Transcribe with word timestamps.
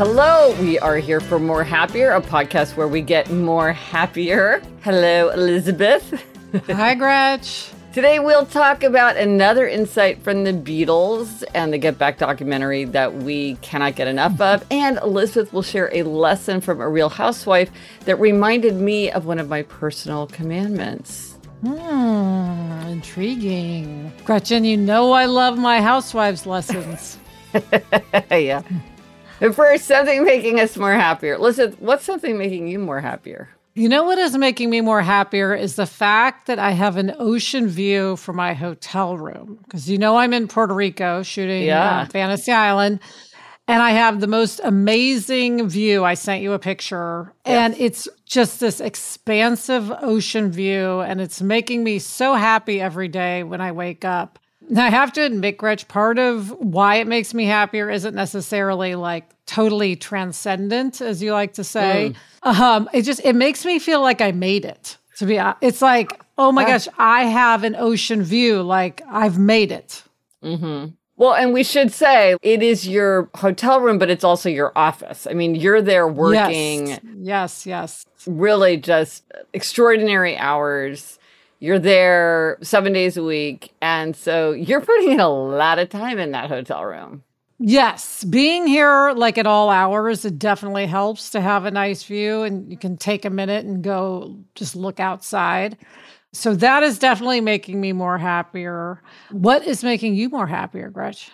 Hello, 0.00 0.56
we 0.58 0.78
are 0.78 0.96
here 0.96 1.20
for 1.20 1.38
More 1.38 1.62
Happier, 1.62 2.12
a 2.12 2.22
podcast 2.22 2.74
where 2.74 2.88
we 2.88 3.02
get 3.02 3.30
more 3.30 3.70
happier. 3.70 4.62
Hello, 4.80 5.28
Elizabeth. 5.28 6.24
Hi, 6.68 6.94
Gretch. 6.94 7.70
Today 7.92 8.18
we'll 8.18 8.46
talk 8.46 8.82
about 8.82 9.18
another 9.18 9.68
insight 9.68 10.22
from 10.22 10.44
the 10.44 10.54
Beatles 10.54 11.44
and 11.52 11.70
the 11.70 11.76
Get 11.76 11.98
Back 11.98 12.16
documentary 12.16 12.84
that 12.84 13.14
we 13.14 13.56
cannot 13.56 13.94
get 13.94 14.08
enough 14.08 14.40
of. 14.40 14.64
And 14.70 14.96
Elizabeth 15.02 15.52
will 15.52 15.60
share 15.60 15.90
a 15.92 16.02
lesson 16.04 16.62
from 16.62 16.80
a 16.80 16.88
real 16.88 17.10
housewife 17.10 17.70
that 18.06 18.16
reminded 18.16 18.76
me 18.76 19.10
of 19.10 19.26
one 19.26 19.38
of 19.38 19.50
my 19.50 19.64
personal 19.64 20.28
commandments. 20.28 21.36
Hmm, 21.60 22.88
intriguing. 22.88 24.14
Gretchen, 24.24 24.64
you 24.64 24.78
know 24.78 25.12
I 25.12 25.26
love 25.26 25.58
my 25.58 25.82
housewives' 25.82 26.46
lessons. 26.46 27.18
yeah. 28.30 28.62
But 29.46 29.54
first, 29.54 29.86
something 29.86 30.22
making 30.24 30.60
us 30.60 30.76
more 30.76 30.92
happier. 30.92 31.38
Listen, 31.38 31.72
what's 31.78 32.04
something 32.04 32.36
making 32.36 32.68
you 32.68 32.78
more 32.78 33.00
happier? 33.00 33.48
You 33.74 33.88
know 33.88 34.04
what 34.04 34.18
is 34.18 34.36
making 34.36 34.68
me 34.68 34.80
more 34.80 35.00
happier 35.00 35.54
is 35.54 35.76
the 35.76 35.86
fact 35.86 36.46
that 36.48 36.58
I 36.58 36.72
have 36.72 36.96
an 36.96 37.14
ocean 37.18 37.68
view 37.68 38.16
for 38.16 38.32
my 38.32 38.52
hotel 38.52 39.16
room. 39.16 39.60
Because 39.64 39.88
you 39.88 39.96
know 39.96 40.16
I'm 40.18 40.32
in 40.34 40.48
Puerto 40.48 40.74
Rico 40.74 41.22
shooting 41.22 41.62
Yeah. 41.64 42.00
uh, 42.00 42.06
Fantasy 42.06 42.52
Island. 42.52 43.00
And 43.68 43.80
I 43.80 43.92
have 43.92 44.20
the 44.20 44.26
most 44.26 44.60
amazing 44.64 45.68
view. 45.68 46.04
I 46.04 46.14
sent 46.14 46.42
you 46.42 46.54
a 46.54 46.58
picture, 46.58 47.32
and 47.44 47.76
it's 47.78 48.08
just 48.26 48.58
this 48.58 48.80
expansive 48.80 49.92
ocean 50.02 50.50
view, 50.50 51.00
and 51.00 51.20
it's 51.20 51.40
making 51.40 51.84
me 51.84 52.00
so 52.00 52.34
happy 52.34 52.80
every 52.80 53.06
day 53.06 53.44
when 53.44 53.60
I 53.60 53.70
wake 53.70 54.04
up. 54.04 54.40
Now, 54.70 54.86
I 54.86 54.90
have 54.90 55.12
to 55.14 55.22
admit, 55.24 55.58
Gretch, 55.58 55.88
part 55.88 56.18
of 56.18 56.50
why 56.52 56.96
it 56.96 57.06
makes 57.08 57.34
me 57.34 57.44
happier 57.44 57.90
isn't 57.90 58.14
necessarily 58.14 58.94
like 58.94 59.28
totally 59.46 59.96
transcendent, 59.96 61.00
as 61.00 61.22
you 61.22 61.32
like 61.32 61.54
to 61.54 61.64
say. 61.64 62.14
Um, 62.42 62.88
it 62.94 63.02
just 63.02 63.20
it 63.24 63.34
makes 63.34 63.64
me 63.66 63.78
feel 63.78 64.00
like 64.00 64.20
I 64.20 64.30
made 64.32 64.64
it. 64.64 64.96
To 65.18 65.26
be, 65.26 65.36
hon- 65.36 65.56
it's 65.60 65.82
like, 65.82 66.18
oh 66.38 66.52
my 66.52 66.64
gosh, 66.64 66.88
I 66.96 67.24
have 67.24 67.64
an 67.64 67.74
ocean 67.76 68.22
view. 68.22 68.62
Like 68.62 69.02
I've 69.10 69.38
made 69.38 69.72
it. 69.72 70.02
Well, 70.42 71.34
and 71.34 71.52
we 71.52 71.64
should 71.64 71.92
say 71.92 72.36
it 72.40 72.62
is 72.62 72.88
your 72.88 73.28
hotel 73.34 73.80
room, 73.82 73.98
but 73.98 74.08
it's 74.08 74.24
also 74.24 74.48
your 74.48 74.72
office. 74.74 75.26
I 75.28 75.34
mean, 75.34 75.54
you're 75.54 75.82
there 75.82 76.08
working 76.08 76.86
Yes, 77.18 77.66
yes, 77.66 77.66
yes. 77.66 78.06
really 78.26 78.78
just 78.78 79.24
extraordinary 79.52 80.38
hours. 80.38 81.18
You're 81.60 81.78
there 81.78 82.58
seven 82.62 82.92
days 82.94 83.16
a 83.16 83.22
week. 83.22 83.72
And 83.80 84.16
so 84.16 84.52
you're 84.52 84.80
putting 84.80 85.12
in 85.12 85.20
a 85.20 85.28
lot 85.28 85.78
of 85.78 85.90
time 85.90 86.18
in 86.18 86.32
that 86.32 86.48
hotel 86.48 86.84
room. 86.84 87.22
Yes, 87.62 88.24
being 88.24 88.66
here 88.66 89.12
like 89.12 89.36
at 89.36 89.46
all 89.46 89.68
hours, 89.68 90.24
it 90.24 90.38
definitely 90.38 90.86
helps 90.86 91.28
to 91.30 91.42
have 91.42 91.66
a 91.66 91.70
nice 91.70 92.02
view 92.02 92.42
and 92.42 92.70
you 92.70 92.78
can 92.78 92.96
take 92.96 93.26
a 93.26 93.30
minute 93.30 93.66
and 93.66 93.84
go 93.84 94.38
just 94.54 94.74
look 94.74 94.98
outside. 94.98 95.76
So 96.32 96.54
that 96.54 96.82
is 96.82 96.98
definitely 96.98 97.42
making 97.42 97.78
me 97.78 97.92
more 97.92 98.16
happier. 98.16 99.02
What 99.30 99.66
is 99.66 99.84
making 99.84 100.14
you 100.14 100.30
more 100.30 100.46
happier, 100.46 100.88
Gretch? 100.88 101.30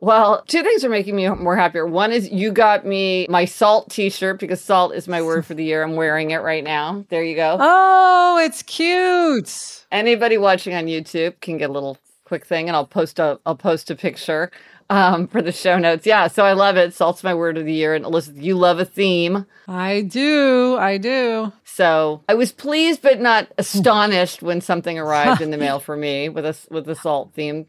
Well, 0.00 0.42
two 0.46 0.62
things 0.62 0.84
are 0.84 0.88
making 0.88 1.14
me 1.14 1.28
more 1.28 1.56
happier. 1.56 1.86
One 1.86 2.10
is 2.10 2.30
you 2.30 2.52
got 2.52 2.86
me 2.86 3.26
my 3.28 3.44
salt 3.44 3.90
t 3.90 4.08
shirt 4.08 4.38
because 4.38 4.60
salt 4.60 4.94
is 4.94 5.06
my 5.06 5.20
word 5.20 5.44
for 5.44 5.54
the 5.54 5.64
year. 5.64 5.82
I'm 5.82 5.96
wearing 5.96 6.30
it 6.30 6.38
right 6.38 6.64
now. 6.64 7.04
There 7.10 7.22
you 7.22 7.36
go. 7.36 7.58
Oh, 7.60 8.38
it's 8.42 8.62
cute. 8.62 9.84
Anybody 9.92 10.38
watching 10.38 10.74
on 10.74 10.86
YouTube 10.86 11.40
can 11.40 11.58
get 11.58 11.68
a 11.68 11.72
little 11.72 11.98
quick 12.24 12.46
thing, 12.46 12.68
and 12.68 12.76
I'll 12.76 12.86
post 12.86 13.18
a 13.18 13.38
I'll 13.44 13.56
post 13.56 13.90
a 13.90 13.94
picture 13.94 14.50
um, 14.88 15.26
for 15.28 15.42
the 15.42 15.52
show 15.52 15.78
notes. 15.78 16.06
Yeah, 16.06 16.28
so 16.28 16.44
I 16.44 16.52
love 16.52 16.76
it. 16.76 16.94
Salt's 16.94 17.22
my 17.22 17.34
word 17.34 17.58
of 17.58 17.66
the 17.66 17.72
year, 17.72 17.94
and 17.94 18.04
Elizabeth, 18.04 18.42
you 18.42 18.56
love 18.56 18.78
a 18.78 18.84
theme. 18.84 19.46
I 19.68 20.02
do. 20.02 20.76
I 20.78 20.96
do. 20.96 21.52
So 21.64 22.22
I 22.28 22.34
was 22.34 22.52
pleased 22.52 23.02
but 23.02 23.20
not 23.20 23.48
astonished 23.58 24.42
when 24.42 24.60
something 24.60 24.98
arrived 24.98 25.40
in 25.40 25.50
the 25.50 25.58
mail 25.58 25.78
for 25.78 25.96
me 25.96 26.28
with 26.28 26.46
a 26.46 26.56
with 26.70 26.88
a 26.88 26.94
salt 26.94 27.32
theme. 27.34 27.66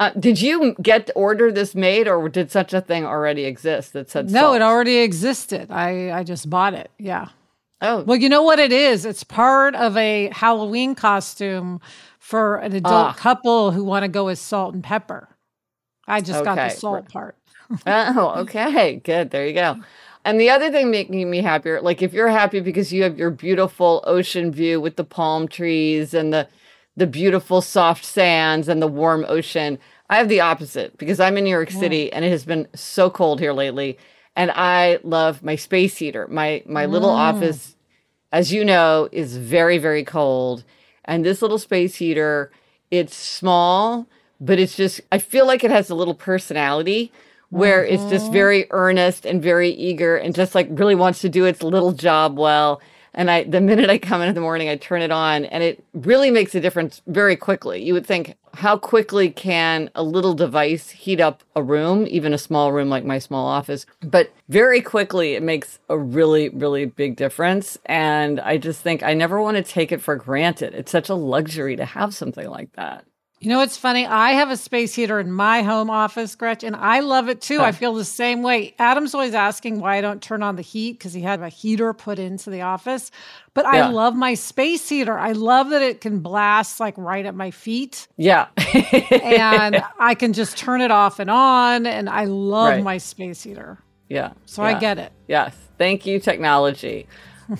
Uh, 0.00 0.10
did 0.18 0.40
you 0.40 0.74
get 0.82 1.06
to 1.06 1.12
order 1.12 1.52
this 1.52 1.74
made, 1.74 2.08
or 2.08 2.26
did 2.28 2.50
such 2.50 2.72
a 2.72 2.80
thing 2.80 3.04
already 3.04 3.44
exist 3.44 3.92
that 3.92 4.08
said 4.10 4.30
No, 4.30 4.40
salt? 4.40 4.56
it 4.56 4.62
already 4.62 4.96
existed. 4.98 5.70
I, 5.70 6.10
I 6.10 6.24
just 6.24 6.48
bought 6.50 6.72
it. 6.74 6.90
Yeah. 6.98 7.28
Oh, 7.82 8.02
Well, 8.02 8.16
you 8.16 8.28
know 8.30 8.42
what 8.42 8.58
it 8.58 8.72
is? 8.72 9.04
It's 9.04 9.22
part 9.24 9.74
of 9.74 9.96
a 9.98 10.30
Halloween 10.32 10.94
costume 10.94 11.80
for 12.18 12.56
an 12.56 12.74
adult 12.74 13.08
Ah. 13.08 13.12
couple 13.12 13.70
who 13.72 13.84
want 13.84 14.02
to 14.04 14.08
go 14.08 14.24
with 14.24 14.38
salt 14.38 14.72
and 14.74 14.82
pepper. 14.82 15.28
I 16.08 16.20
just 16.22 16.44
got 16.44 16.56
the 16.56 16.70
salt 16.70 17.08
part. 17.10 17.36
Oh, 17.86 18.34
okay. 18.40 18.96
Good. 18.96 19.30
There 19.30 19.46
you 19.46 19.52
go. 19.54 19.76
And 20.24 20.40
the 20.40 20.50
other 20.50 20.70
thing 20.72 20.90
making 20.90 21.30
me 21.30 21.40
happier, 21.40 21.80
like 21.80 22.02
if 22.02 22.12
you're 22.12 22.28
happy 22.28 22.58
because 22.60 22.92
you 22.92 23.02
have 23.04 23.16
your 23.16 23.30
beautiful 23.30 24.02
ocean 24.06 24.50
view 24.50 24.80
with 24.80 24.96
the 24.96 25.04
palm 25.04 25.46
trees 25.46 26.12
and 26.12 26.32
the 26.32 26.48
the 27.00 27.06
beautiful 27.06 27.62
soft 27.62 28.04
sands 28.04 28.68
and 28.68 28.82
the 28.82 28.86
warm 28.86 29.24
ocean, 29.26 29.78
I 30.10 30.18
have 30.18 30.28
the 30.28 30.42
opposite 30.42 30.98
because 30.98 31.18
I'm 31.18 31.38
in 31.38 31.44
New 31.44 31.50
York 31.50 31.70
City 31.70 32.12
and 32.12 32.26
it 32.26 32.28
has 32.28 32.44
been 32.44 32.68
so 32.74 33.08
cold 33.08 33.40
here 33.40 33.54
lately. 33.54 33.96
And 34.36 34.50
I 34.50 34.98
love 35.02 35.42
my 35.42 35.56
space 35.56 35.96
heater. 35.96 36.28
My 36.28 36.62
my 36.66 36.84
little 36.84 37.08
mm. 37.08 37.16
office, 37.16 37.74
as 38.32 38.52
you 38.52 38.66
know, 38.66 39.08
is 39.12 39.38
very, 39.38 39.78
very 39.78 40.04
cold. 40.04 40.62
And 41.06 41.24
this 41.24 41.40
little 41.40 41.58
space 41.58 41.94
heater, 41.94 42.52
it's 42.90 43.16
small, 43.16 44.06
but 44.38 44.58
it's 44.58 44.76
just 44.76 45.00
I 45.10 45.16
feel 45.16 45.46
like 45.46 45.64
it 45.64 45.70
has 45.70 45.88
a 45.88 45.94
little 45.94 46.14
personality 46.14 47.12
where 47.48 47.82
it's 47.82 48.04
just 48.10 48.26
mm-hmm. 48.26 48.34
very 48.34 48.66
earnest 48.72 49.24
and 49.24 49.42
very 49.42 49.70
eager 49.70 50.18
and 50.18 50.34
just 50.34 50.54
like 50.54 50.68
really 50.70 50.94
wants 50.94 51.22
to 51.22 51.30
do 51.30 51.46
its 51.46 51.62
little 51.62 51.92
job 51.92 52.38
well. 52.38 52.82
And 53.14 53.30
I, 53.30 53.44
the 53.44 53.60
minute 53.60 53.90
I 53.90 53.98
come 53.98 54.22
in 54.22 54.28
in 54.28 54.34
the 54.34 54.40
morning, 54.40 54.68
I 54.68 54.76
turn 54.76 55.02
it 55.02 55.10
on 55.10 55.44
and 55.46 55.62
it 55.62 55.84
really 55.92 56.30
makes 56.30 56.54
a 56.54 56.60
difference 56.60 57.02
very 57.06 57.36
quickly. 57.36 57.82
You 57.82 57.94
would 57.94 58.06
think, 58.06 58.36
how 58.54 58.76
quickly 58.76 59.30
can 59.30 59.90
a 59.94 60.02
little 60.02 60.34
device 60.34 60.90
heat 60.90 61.20
up 61.20 61.42
a 61.54 61.62
room, 61.62 62.06
even 62.08 62.34
a 62.34 62.38
small 62.38 62.72
room 62.72 62.88
like 62.88 63.04
my 63.04 63.18
small 63.18 63.46
office? 63.46 63.86
But 64.00 64.32
very 64.48 64.80
quickly, 64.80 65.34
it 65.34 65.42
makes 65.42 65.78
a 65.88 65.98
really, 65.98 66.48
really 66.48 66.86
big 66.86 67.16
difference. 67.16 67.78
And 67.86 68.40
I 68.40 68.58
just 68.58 68.80
think 68.80 69.02
I 69.02 69.14
never 69.14 69.40
want 69.40 69.56
to 69.56 69.62
take 69.62 69.92
it 69.92 70.00
for 70.00 70.16
granted. 70.16 70.74
It's 70.74 70.92
such 70.92 71.08
a 71.08 71.14
luxury 71.14 71.76
to 71.76 71.84
have 71.84 72.14
something 72.14 72.48
like 72.48 72.72
that. 72.72 73.04
You 73.40 73.48
know 73.48 73.56
what's 73.56 73.78
funny? 73.78 74.04
I 74.04 74.32
have 74.32 74.50
a 74.50 74.56
space 74.56 74.94
heater 74.94 75.18
in 75.18 75.32
my 75.32 75.62
home 75.62 75.88
office, 75.88 76.34
Gretchen, 76.34 76.74
and 76.74 76.76
I 76.76 77.00
love 77.00 77.30
it 77.30 77.40
too. 77.40 77.60
Huh. 77.60 77.64
I 77.64 77.72
feel 77.72 77.94
the 77.94 78.04
same 78.04 78.42
way. 78.42 78.74
Adam's 78.78 79.14
always 79.14 79.32
asking 79.32 79.80
why 79.80 79.96
I 79.96 80.02
don't 80.02 80.20
turn 80.20 80.42
on 80.42 80.56
the 80.56 80.62
heat 80.62 80.98
because 80.98 81.14
he 81.14 81.22
had 81.22 81.40
a 81.40 81.48
heater 81.48 81.94
put 81.94 82.18
into 82.18 82.50
the 82.50 82.60
office. 82.60 83.10
But 83.54 83.64
yeah. 83.64 83.86
I 83.86 83.88
love 83.88 84.14
my 84.14 84.34
space 84.34 84.86
heater. 84.90 85.18
I 85.18 85.32
love 85.32 85.70
that 85.70 85.80
it 85.80 86.02
can 86.02 86.20
blast 86.20 86.80
like 86.80 86.92
right 86.98 87.24
at 87.24 87.34
my 87.34 87.50
feet. 87.50 88.08
Yeah. 88.18 88.48
and 89.22 89.82
I 89.98 90.14
can 90.14 90.34
just 90.34 90.58
turn 90.58 90.82
it 90.82 90.90
off 90.90 91.18
and 91.18 91.30
on. 91.30 91.86
And 91.86 92.10
I 92.10 92.24
love 92.24 92.68
right. 92.68 92.84
my 92.84 92.98
space 92.98 93.42
heater. 93.42 93.78
Yeah. 94.10 94.34
So 94.44 94.60
yeah. 94.62 94.68
I 94.68 94.78
get 94.78 94.98
it. 94.98 95.12
Yes. 95.28 95.56
Thank 95.78 96.04
you, 96.04 96.20
technology. 96.20 97.06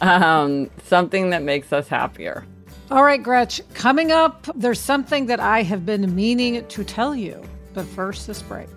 um, 0.02 0.68
something 0.84 1.30
that 1.30 1.42
makes 1.42 1.72
us 1.72 1.88
happier. 1.88 2.44
All 2.90 3.04
right, 3.04 3.22
Gretch, 3.22 3.60
coming 3.72 4.10
up, 4.10 4.48
there's 4.56 4.80
something 4.80 5.26
that 5.26 5.38
I 5.38 5.62
have 5.62 5.86
been 5.86 6.12
meaning 6.12 6.66
to 6.66 6.82
tell 6.82 7.14
you. 7.14 7.40
But 7.72 7.86
first, 7.86 8.26
this 8.26 8.42
break. 8.42 8.68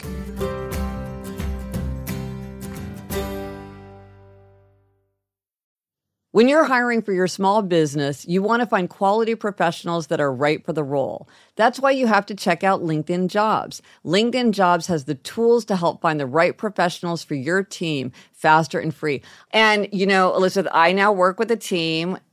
When 6.30 6.48
you're 6.48 6.66
hiring 6.66 7.02
for 7.02 7.12
your 7.12 7.26
small 7.26 7.64
business, 7.64 8.28
you 8.28 8.44
want 8.44 8.62
to 8.62 8.68
find 8.68 8.88
quality 8.88 9.34
professionals 9.34 10.08
that 10.08 10.22
are 10.22 10.32
right 10.32 10.64
for 10.64 10.74
the 10.74 10.84
role. 10.84 11.28
That's 11.56 11.80
why 11.80 11.90
you 11.90 12.06
have 12.06 12.28
to 12.28 12.36
check 12.36 12.64
out 12.64 12.84
LinkedIn 12.84 13.30
Jobs. 13.30 13.82
LinkedIn 14.06 14.52
Jobs 14.52 14.86
has 14.88 15.06
the 15.06 15.16
tools 15.16 15.66
to 15.66 15.76
help 15.76 16.02
find 16.02 16.20
the 16.20 16.28
right 16.28 16.56
professionals 16.56 17.24
for 17.24 17.34
your 17.34 17.64
team 17.64 18.12
faster 18.32 18.80
and 18.80 18.94
free. 18.94 19.24
And, 19.50 19.88
you 19.92 20.06
know, 20.06 20.36
Elizabeth, 20.36 20.72
I 20.72 20.92
now 20.92 21.12
work 21.12 21.40
with 21.40 21.50
a 21.50 21.58
team 21.58 22.20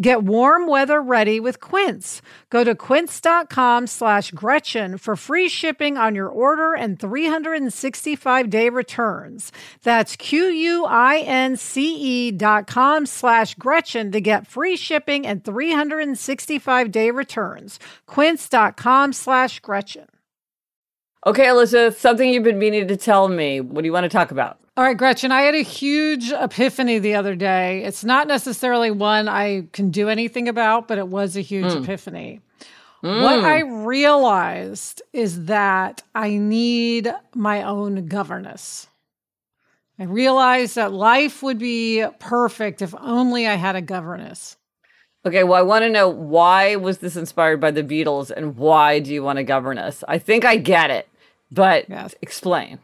Get 0.00 0.22
warm 0.22 0.66
weather 0.66 1.02
ready 1.02 1.38
with 1.38 1.60
Quince. 1.60 2.22
Go 2.48 2.64
to 2.64 2.74
quince.com 2.74 3.86
slash 3.86 4.30
Gretchen 4.30 4.96
for 4.96 5.16
free 5.16 5.50
shipping 5.50 5.98
on 5.98 6.14
your 6.14 6.28
order 6.28 6.72
and 6.72 6.98
365 6.98 8.48
day 8.48 8.70
returns. 8.70 9.52
That's 9.82 10.16
Q-U-I-N-C-E 10.16 10.62
dot 12.32 12.66
com 12.66 13.04
slash 13.04 13.54
Gretchen 13.56 14.12
to 14.12 14.20
get 14.22 14.46
free 14.46 14.76
shipping 14.76 15.26
and 15.26 15.44
365 15.44 16.90
day 16.90 17.10
returns. 17.10 17.78
Quince.com 18.06 19.12
slash 19.12 19.60
Gretchen. 19.60 20.06
Okay, 21.26 21.48
Elizabeth, 21.48 22.00
something 22.00 22.30
you've 22.30 22.44
been 22.44 22.58
meaning 22.58 22.88
to 22.88 22.96
tell 22.96 23.28
me. 23.28 23.60
What 23.60 23.82
do 23.82 23.86
you 23.86 23.92
want 23.92 24.04
to 24.04 24.08
talk 24.08 24.30
about? 24.30 24.61
All 24.74 24.84
right, 24.84 24.96
Gretchen, 24.96 25.32
I 25.32 25.42
had 25.42 25.54
a 25.54 25.62
huge 25.62 26.32
epiphany 26.32 26.98
the 26.98 27.14
other 27.14 27.34
day. 27.34 27.84
It's 27.84 28.04
not 28.04 28.26
necessarily 28.26 28.90
one 28.90 29.28
I 29.28 29.66
can 29.72 29.90
do 29.90 30.08
anything 30.08 30.48
about, 30.48 30.88
but 30.88 30.96
it 30.96 31.08
was 31.08 31.36
a 31.36 31.42
huge 31.42 31.72
mm. 31.72 31.82
epiphany. 31.82 32.40
Mm. 33.04 33.22
What 33.22 33.44
I 33.44 33.60
realized 33.60 35.02
is 35.12 35.44
that 35.44 36.02
I 36.14 36.38
need 36.38 37.12
my 37.34 37.62
own 37.64 38.06
governess. 38.06 38.86
I 39.98 40.04
realized 40.04 40.76
that 40.76 40.90
life 40.92 41.42
would 41.42 41.58
be 41.58 42.06
perfect 42.18 42.80
if 42.80 42.94
only 42.98 43.46
I 43.46 43.56
had 43.56 43.76
a 43.76 43.82
governess. 43.82 44.56
Okay, 45.26 45.44
well, 45.44 45.58
I 45.58 45.62
want 45.62 45.82
to 45.82 45.90
know 45.90 46.08
why 46.08 46.76
was 46.76 46.98
this 46.98 47.16
inspired 47.16 47.60
by 47.60 47.72
the 47.72 47.84
Beatles 47.84 48.30
and 48.30 48.56
why 48.56 49.00
do 49.00 49.12
you 49.12 49.22
want 49.22 49.38
a 49.38 49.44
governess? 49.44 50.02
I 50.08 50.18
think 50.18 50.46
I 50.46 50.56
get 50.56 50.90
it, 50.90 51.08
but 51.50 51.90
yes. 51.90 52.14
explain. 52.22 52.78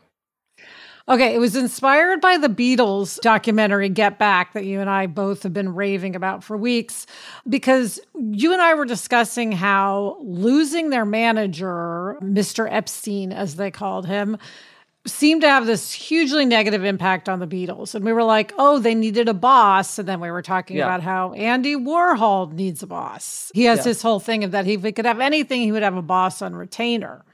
Okay, 1.08 1.34
it 1.34 1.38
was 1.38 1.56
inspired 1.56 2.20
by 2.20 2.36
the 2.36 2.48
Beatles 2.48 3.18
documentary 3.20 3.88
Get 3.88 4.18
Back 4.18 4.52
that 4.52 4.66
you 4.66 4.80
and 4.80 4.90
I 4.90 5.06
both 5.06 5.42
have 5.42 5.54
been 5.54 5.74
raving 5.74 6.14
about 6.14 6.44
for 6.44 6.54
weeks 6.54 7.06
because 7.48 7.98
you 8.14 8.52
and 8.52 8.60
I 8.60 8.74
were 8.74 8.84
discussing 8.84 9.52
how 9.52 10.18
losing 10.20 10.90
their 10.90 11.06
manager, 11.06 12.18
Mr. 12.20 12.70
Epstein, 12.70 13.32
as 13.32 13.56
they 13.56 13.70
called 13.70 14.04
him, 14.06 14.36
seemed 15.06 15.40
to 15.40 15.48
have 15.48 15.64
this 15.64 15.92
hugely 15.92 16.44
negative 16.44 16.84
impact 16.84 17.26
on 17.26 17.38
the 17.38 17.46
Beatles. 17.46 17.94
And 17.94 18.04
we 18.04 18.12
were 18.12 18.22
like, 18.22 18.52
oh, 18.58 18.78
they 18.78 18.94
needed 18.94 19.30
a 19.30 19.34
boss. 19.34 19.98
And 19.98 20.06
then 20.06 20.20
we 20.20 20.30
were 20.30 20.42
talking 20.42 20.76
yeah. 20.76 20.84
about 20.84 21.02
how 21.02 21.32
Andy 21.32 21.74
Warhol 21.74 22.52
needs 22.52 22.82
a 22.82 22.86
boss. 22.86 23.50
He 23.54 23.64
has 23.64 23.78
yeah. 23.78 23.84
this 23.84 24.02
whole 24.02 24.20
thing 24.20 24.44
of 24.44 24.50
that 24.50 24.66
if 24.66 24.84
he 24.84 24.92
could 24.92 25.06
have 25.06 25.20
anything, 25.20 25.62
he 25.62 25.72
would 25.72 25.82
have 25.82 25.96
a 25.96 26.02
boss 26.02 26.42
on 26.42 26.54
retainer. 26.54 27.24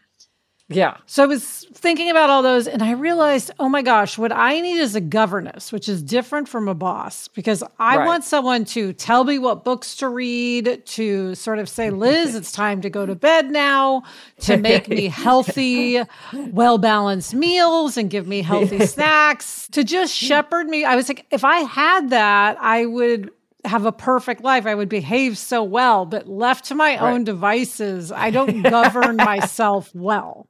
Yeah. 0.69 0.97
So 1.05 1.23
I 1.23 1.27
was 1.27 1.67
thinking 1.75 2.09
about 2.09 2.31
all 2.31 2.43
those 2.43 2.67
and 2.67 2.83
I 2.83 2.93
realized, 2.93 3.51
oh 3.59 3.69
my 3.69 3.83
gosh, 3.83 4.17
what 4.17 4.33
I 4.33 4.61
need 4.61 4.79
is 4.79 4.95
a 4.95 5.01
governess, 5.01 5.71
which 5.71 5.91
is 5.91 6.03
different 6.03 6.49
from 6.49 6.69
a 6.69 6.75
boss 6.75 7.29
because 7.29 7.63
I 7.79 7.99
right. 7.99 8.07
want 8.07 8.25
someone 8.25 8.65
to 8.67 8.95
tell 8.95 9.25
me 9.25 9.39
what 9.39 9.63
books 9.63 9.95
to 9.97 10.09
read, 10.09 10.87
to 10.87 11.35
sort 11.35 11.59
of 11.59 11.69
say, 11.69 11.91
Liz, 11.91 12.35
it's 12.35 12.51
time 12.51 12.81
to 12.81 12.89
go 12.89 13.05
to 13.05 13.15
bed 13.15 13.51
now, 13.51 14.05
to 14.41 14.57
make 14.57 14.89
me 14.89 15.09
healthy, 15.09 16.01
well 16.33 16.79
balanced 16.79 17.35
meals 17.35 17.99
and 17.99 18.09
give 18.09 18.27
me 18.27 18.41
healthy 18.41 18.87
snacks, 18.87 19.69
to 19.73 19.85
just 19.85 20.15
shepherd 20.15 20.67
me. 20.67 20.85
I 20.87 20.97
was 20.97 21.09
like, 21.09 21.27
if 21.31 21.45
I 21.45 21.59
had 21.59 22.09
that, 22.09 22.57
I 22.59 22.87
would 22.87 23.31
have 23.65 23.87
a 23.87 23.93
perfect 23.93 24.43
life. 24.43 24.67
I 24.67 24.75
would 24.75 24.89
behave 24.89 25.39
so 25.39 25.63
well, 25.63 26.07
but 26.07 26.29
left 26.29 26.67
to 26.67 26.75
my 26.75 26.99
right. 26.99 27.03
own 27.03 27.25
devices, 27.25 28.13
I 28.13 28.31
don't 28.31 28.63
govern 28.71 29.17
myself 29.17 29.91
well. 29.95 30.49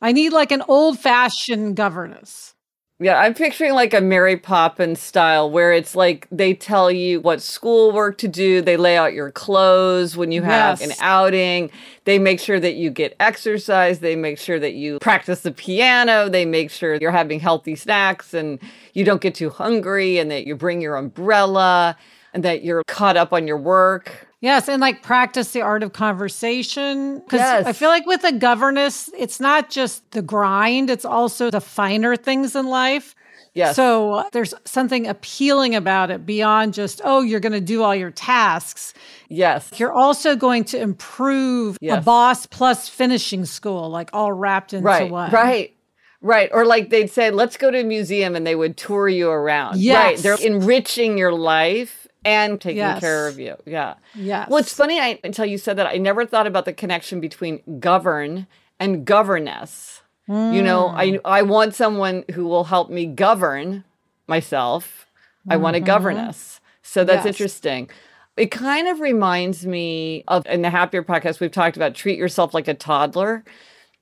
I 0.00 0.12
need 0.12 0.32
like 0.32 0.52
an 0.52 0.62
old 0.68 0.98
fashioned 0.98 1.76
governess. 1.76 2.54
Yeah, 3.00 3.18
I'm 3.18 3.34
picturing 3.34 3.72
like 3.72 3.92
a 3.92 4.00
Mary 4.00 4.36
Poppins 4.36 5.00
style 5.00 5.50
where 5.50 5.72
it's 5.72 5.96
like 5.96 6.28
they 6.30 6.54
tell 6.54 6.92
you 6.92 7.20
what 7.20 7.42
schoolwork 7.42 8.18
to 8.18 8.28
do, 8.28 8.62
they 8.62 8.76
lay 8.76 8.96
out 8.96 9.12
your 9.14 9.32
clothes 9.32 10.16
when 10.16 10.30
you 10.30 10.42
have 10.42 10.80
yes. 10.80 10.90
an 10.90 10.96
outing, 11.00 11.72
they 12.04 12.20
make 12.20 12.38
sure 12.38 12.60
that 12.60 12.76
you 12.76 12.90
get 12.90 13.16
exercise, 13.18 13.98
they 13.98 14.14
make 14.14 14.38
sure 14.38 14.60
that 14.60 14.74
you 14.74 15.00
practice 15.00 15.40
the 15.40 15.50
piano, 15.50 16.28
they 16.28 16.44
make 16.44 16.70
sure 16.70 16.94
you're 16.94 17.10
having 17.10 17.40
healthy 17.40 17.74
snacks 17.74 18.32
and 18.32 18.60
you 18.92 19.04
don't 19.04 19.20
get 19.20 19.34
too 19.34 19.50
hungry 19.50 20.18
and 20.18 20.30
that 20.30 20.46
you 20.46 20.54
bring 20.54 20.80
your 20.80 20.94
umbrella 20.94 21.96
and 22.34 22.42
that 22.42 22.64
you're 22.64 22.82
caught 22.86 23.16
up 23.16 23.32
on 23.32 23.46
your 23.46 23.56
work. 23.56 24.26
Yes, 24.40 24.68
and 24.68 24.80
like 24.80 25.02
practice 25.02 25.52
the 25.52 25.62
art 25.62 25.82
of 25.82 25.94
conversation. 25.94 27.20
Because 27.20 27.40
yes. 27.40 27.66
I 27.66 27.72
feel 27.72 27.88
like 27.88 28.04
with 28.04 28.24
a 28.24 28.32
governess, 28.32 29.08
it's 29.16 29.40
not 29.40 29.70
just 29.70 30.10
the 30.10 30.20
grind, 30.20 30.90
it's 30.90 31.06
also 31.06 31.50
the 31.50 31.62
finer 31.62 32.16
things 32.16 32.54
in 32.54 32.66
life. 32.66 33.14
Yes. 33.54 33.76
So 33.76 34.28
there's 34.32 34.52
something 34.64 35.06
appealing 35.06 35.76
about 35.76 36.10
it 36.10 36.26
beyond 36.26 36.74
just, 36.74 37.00
oh, 37.04 37.20
you're 37.20 37.38
going 37.38 37.52
to 37.52 37.60
do 37.60 37.84
all 37.84 37.94
your 37.94 38.10
tasks. 38.10 38.94
Yes. 39.28 39.70
You're 39.76 39.92
also 39.92 40.34
going 40.34 40.64
to 40.64 40.80
improve 40.80 41.78
yes. 41.80 41.98
a 41.98 42.00
boss 42.02 42.46
plus 42.46 42.88
finishing 42.88 43.44
school, 43.44 43.88
like 43.90 44.10
all 44.12 44.32
wrapped 44.32 44.72
into 44.72 44.84
right, 44.84 45.08
one. 45.08 45.30
Right. 45.30 45.76
Right. 46.20 46.50
Or 46.52 46.64
like 46.64 46.90
they'd 46.90 47.10
say, 47.10 47.30
let's 47.30 47.56
go 47.56 47.70
to 47.70 47.80
a 47.80 47.84
museum 47.84 48.34
and 48.34 48.44
they 48.44 48.56
would 48.56 48.76
tour 48.76 49.08
you 49.08 49.30
around. 49.30 49.78
Yes. 49.78 49.94
Right. 49.94 50.18
They're 50.18 50.46
enriching 50.46 51.16
your 51.16 51.32
life 51.32 52.03
and 52.24 52.60
taking 52.60 52.78
yes. 52.78 53.00
care 53.00 53.28
of 53.28 53.38
you. 53.38 53.56
Yeah. 53.66 53.94
Yeah. 54.14 54.46
Well, 54.48 54.58
it's 54.58 54.72
funny 54.72 54.98
I, 55.00 55.18
until 55.22 55.44
you 55.44 55.58
said 55.58 55.76
that. 55.76 55.86
I 55.86 55.96
never 55.96 56.24
thought 56.24 56.46
about 56.46 56.64
the 56.64 56.72
connection 56.72 57.20
between 57.20 57.60
govern 57.80 58.46
and 58.80 59.04
governess. 59.04 60.02
Mm. 60.28 60.54
You 60.54 60.62
know, 60.62 60.88
I 60.88 61.10
hmm. 61.10 61.16
I 61.24 61.42
want 61.42 61.74
someone 61.74 62.24
who 62.32 62.46
will 62.46 62.64
help 62.64 62.90
me 62.90 63.06
govern 63.06 63.84
myself. 64.26 65.06
Mm-hmm. 65.40 65.52
I 65.52 65.56
want 65.56 65.76
a 65.76 65.80
mm-hmm. 65.80 65.86
governess. 65.86 66.60
So 66.82 67.04
that's 67.04 67.26
yes. 67.26 67.34
interesting. 67.34 67.90
It 68.36 68.50
kind 68.50 68.88
of 68.88 69.00
reminds 69.00 69.66
me 69.66 70.24
of 70.26 70.46
in 70.46 70.62
the 70.62 70.70
Happier 70.70 71.02
podcast 71.02 71.40
we've 71.40 71.52
talked 71.52 71.76
about 71.76 71.94
treat 71.94 72.18
yourself 72.18 72.54
like 72.54 72.68
a 72.68 72.74
toddler 72.74 73.44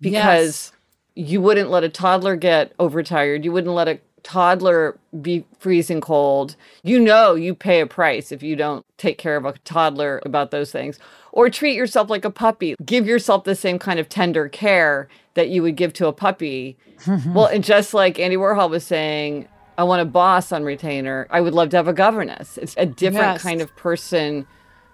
because 0.00 0.72
yes. 1.16 1.28
you 1.28 1.40
wouldn't 1.40 1.70
let 1.70 1.84
a 1.84 1.88
toddler 1.88 2.36
get 2.36 2.72
overtired. 2.78 3.44
You 3.44 3.52
wouldn't 3.52 3.74
let 3.74 3.88
a 3.88 4.00
toddler 4.22 4.98
be 5.20 5.44
freezing 5.58 6.00
cold, 6.00 6.56
you 6.82 6.98
know 6.98 7.34
you 7.34 7.54
pay 7.54 7.80
a 7.80 7.86
price 7.86 8.32
if 8.32 8.42
you 8.42 8.56
don't 8.56 8.84
take 8.98 9.18
care 9.18 9.36
of 9.36 9.44
a 9.44 9.52
toddler 9.64 10.20
about 10.24 10.50
those 10.50 10.72
things. 10.72 10.98
Or 11.32 11.48
treat 11.48 11.74
yourself 11.74 12.10
like 12.10 12.24
a 12.24 12.30
puppy. 12.30 12.76
Give 12.84 13.06
yourself 13.06 13.44
the 13.44 13.54
same 13.54 13.78
kind 13.78 13.98
of 13.98 14.08
tender 14.08 14.48
care 14.48 15.08
that 15.34 15.48
you 15.48 15.62
would 15.62 15.76
give 15.76 15.94
to 15.94 16.06
a 16.06 16.12
puppy. 16.12 16.76
well, 17.06 17.46
and 17.46 17.64
just 17.64 17.94
like 17.94 18.18
Andy 18.18 18.36
Warhol 18.36 18.68
was 18.68 18.84
saying, 18.84 19.48
I 19.78 19.84
want 19.84 20.02
a 20.02 20.04
boss 20.04 20.52
on 20.52 20.62
retainer. 20.64 21.26
I 21.30 21.40
would 21.40 21.54
love 21.54 21.70
to 21.70 21.76
have 21.76 21.88
a 21.88 21.94
governess. 21.94 22.58
It's 22.58 22.74
a 22.76 22.84
different 22.84 23.34
yes. 23.34 23.42
kind 23.42 23.62
of 23.62 23.74
person 23.76 24.46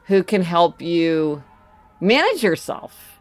who 0.04 0.22
can 0.22 0.42
help 0.42 0.80
you 0.80 1.42
manage 2.00 2.42
yourself 2.42 3.17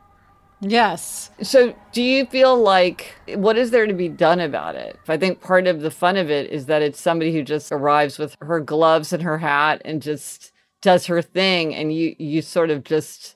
Yes. 0.59 1.29
So, 1.41 1.75
do 1.91 2.01
you 2.01 2.25
feel 2.25 2.57
like 2.57 3.13
what 3.35 3.57
is 3.57 3.69
there 3.69 3.85
to 3.85 3.93
be 3.93 4.09
done 4.09 4.39
about 4.39 4.75
it? 4.75 4.97
I 5.07 5.17
think 5.17 5.39
part 5.39 5.67
of 5.67 5.81
the 5.81 5.91
fun 5.91 6.17
of 6.17 6.31
it 6.31 6.49
is 6.51 6.65
that 6.65 6.81
it's 6.81 6.99
somebody 6.99 7.31
who 7.31 7.43
just 7.43 7.71
arrives 7.71 8.17
with 8.17 8.35
her 8.41 8.59
gloves 8.59 9.13
and 9.13 9.21
her 9.21 9.37
hat 9.37 9.81
and 9.85 10.01
just 10.01 10.51
does 10.81 11.05
her 11.07 11.21
thing 11.21 11.75
and 11.75 11.93
you 11.93 12.15
you 12.17 12.41
sort 12.41 12.69
of 12.69 12.83
just 12.83 13.35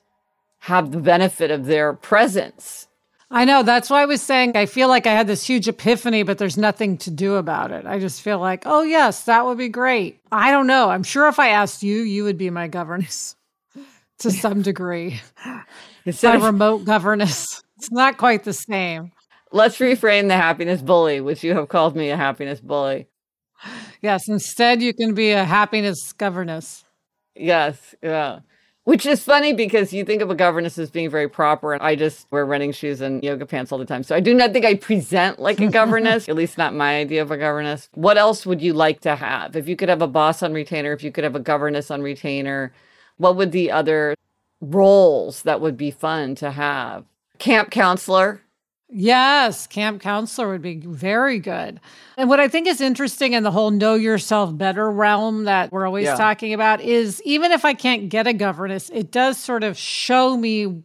have 0.60 0.90
the 0.90 0.98
benefit 0.98 1.50
of 1.50 1.66
their 1.66 1.92
presence. 1.92 2.88
I 3.30 3.44
know. 3.46 3.62
That's 3.62 3.88
why 3.88 4.02
I 4.02 4.06
was 4.06 4.20
saying 4.20 4.56
I 4.56 4.66
feel 4.66 4.88
like 4.88 5.06
I 5.06 5.12
had 5.12 5.26
this 5.26 5.44
huge 5.46 5.66
epiphany, 5.66 6.22
but 6.22 6.38
there's 6.38 6.58
nothing 6.58 6.98
to 6.98 7.10
do 7.10 7.36
about 7.36 7.70
it. 7.70 7.86
I 7.86 7.98
just 7.98 8.20
feel 8.20 8.38
like, 8.38 8.64
oh, 8.66 8.82
yes, 8.82 9.24
that 9.24 9.46
would 9.46 9.56
be 9.56 9.70
great. 9.70 10.20
I 10.30 10.50
don't 10.50 10.66
know. 10.66 10.90
I'm 10.90 11.02
sure 11.02 11.28
if 11.28 11.38
I 11.38 11.48
asked 11.48 11.82
you, 11.82 12.02
you 12.02 12.24
would 12.24 12.36
be 12.36 12.50
my 12.50 12.68
governess 12.68 13.34
to 14.18 14.30
some 14.30 14.60
degree. 14.60 15.20
Instead 16.04 16.36
of 16.36 16.42
remote 16.42 16.84
governance, 16.84 17.62
it's 17.76 17.90
not 17.90 18.18
quite 18.18 18.44
the 18.44 18.52
same. 18.52 19.12
Let's 19.52 19.78
reframe 19.78 20.28
the 20.28 20.36
happiness 20.36 20.80
bully, 20.80 21.20
which 21.20 21.44
you 21.44 21.54
have 21.54 21.68
called 21.68 21.94
me 21.94 22.10
a 22.10 22.16
happiness 22.16 22.60
bully. 22.60 23.06
Yes, 24.00 24.28
instead 24.28 24.82
you 24.82 24.92
can 24.94 25.14
be 25.14 25.30
a 25.30 25.44
happiness 25.44 26.12
governess. 26.12 26.84
Yes, 27.34 27.94
yeah. 28.02 28.40
Which 28.84 29.06
is 29.06 29.22
funny 29.22 29.52
because 29.52 29.92
you 29.92 30.04
think 30.04 30.22
of 30.22 30.30
a 30.30 30.34
governess 30.34 30.76
as 30.76 30.90
being 30.90 31.08
very 31.08 31.28
proper, 31.28 31.72
and 31.72 31.80
I 31.80 31.94
just 31.94 32.26
wear 32.32 32.44
running 32.44 32.72
shoes 32.72 33.00
and 33.00 33.22
yoga 33.22 33.46
pants 33.46 33.70
all 33.70 33.78
the 33.78 33.84
time. 33.84 34.02
So 34.02 34.16
I 34.16 34.20
do 34.20 34.34
not 34.34 34.52
think 34.52 34.64
I 34.64 34.74
present 34.74 35.38
like 35.38 35.60
a 35.60 35.68
governess, 35.68 36.28
at 36.28 36.34
least 36.34 36.58
not 36.58 36.74
my 36.74 36.96
idea 36.96 37.22
of 37.22 37.30
a 37.30 37.36
governess. 37.36 37.88
What 37.94 38.18
else 38.18 38.44
would 38.44 38.60
you 38.60 38.72
like 38.72 39.00
to 39.02 39.14
have? 39.14 39.54
If 39.54 39.68
you 39.68 39.76
could 39.76 39.88
have 39.88 40.02
a 40.02 40.08
boss 40.08 40.42
on 40.42 40.52
retainer, 40.52 40.92
if 40.92 41.04
you 41.04 41.12
could 41.12 41.22
have 41.22 41.36
a 41.36 41.40
governess 41.40 41.92
on 41.92 42.02
retainer, 42.02 42.72
what 43.18 43.36
would 43.36 43.52
the 43.52 43.70
other 43.70 44.16
roles 44.62 45.42
that 45.42 45.60
would 45.60 45.76
be 45.76 45.90
fun 45.90 46.34
to 46.36 46.50
have. 46.50 47.04
Camp 47.38 47.70
counselor. 47.70 48.40
Yes, 48.94 49.66
camp 49.66 50.02
counselor 50.02 50.50
would 50.50 50.62
be 50.62 50.76
very 50.76 51.38
good. 51.38 51.80
And 52.18 52.28
what 52.28 52.40
I 52.40 52.48
think 52.48 52.66
is 52.66 52.80
interesting 52.80 53.32
in 53.32 53.42
the 53.42 53.50
whole 53.50 53.70
know 53.70 53.94
yourself 53.94 54.56
better 54.56 54.90
realm 54.90 55.44
that 55.44 55.72
we're 55.72 55.86
always 55.86 56.04
yeah. 56.04 56.14
talking 56.14 56.52
about 56.52 56.82
is 56.82 57.22
even 57.24 57.52
if 57.52 57.64
I 57.64 57.72
can't 57.72 58.10
get 58.10 58.26
a 58.26 58.34
governess, 58.34 58.90
it 58.90 59.10
does 59.10 59.38
sort 59.38 59.64
of 59.64 59.78
show 59.78 60.36
me 60.36 60.82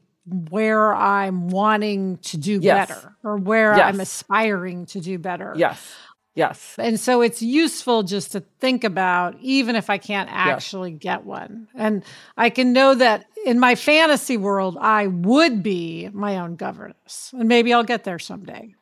where 0.49 0.93
I'm 0.95 1.49
wanting 1.49 2.17
to 2.17 2.37
do 2.37 2.59
yes. 2.61 2.87
better 2.87 3.15
or 3.23 3.37
where 3.37 3.75
yes. 3.75 3.93
I'm 3.93 3.99
aspiring 3.99 4.85
to 4.87 5.01
do 5.01 5.19
better. 5.19 5.53
Yes. 5.55 5.93
Yes. 6.37 6.75
And 6.77 6.99
so 6.99 7.21
it's 7.21 7.41
useful 7.41 8.03
just 8.03 8.31
to 8.33 8.41
think 8.59 8.83
about, 8.83 9.35
even 9.41 9.75
if 9.75 9.89
I 9.89 9.97
can't 9.97 10.29
actually 10.31 10.91
yes. 10.91 10.99
get 10.99 11.25
one. 11.25 11.67
And 11.73 12.03
I 12.37 12.51
can 12.51 12.73
know 12.73 12.93
that 12.93 13.25
in 13.43 13.59
my 13.59 13.73
fantasy 13.73 14.37
world, 14.37 14.77
I 14.79 15.07
would 15.07 15.63
be 15.63 16.09
my 16.13 16.37
own 16.37 16.55
governess. 16.55 17.33
And 17.35 17.49
maybe 17.49 17.73
I'll 17.73 17.83
get 17.83 18.03
there 18.03 18.19
someday. 18.19 18.75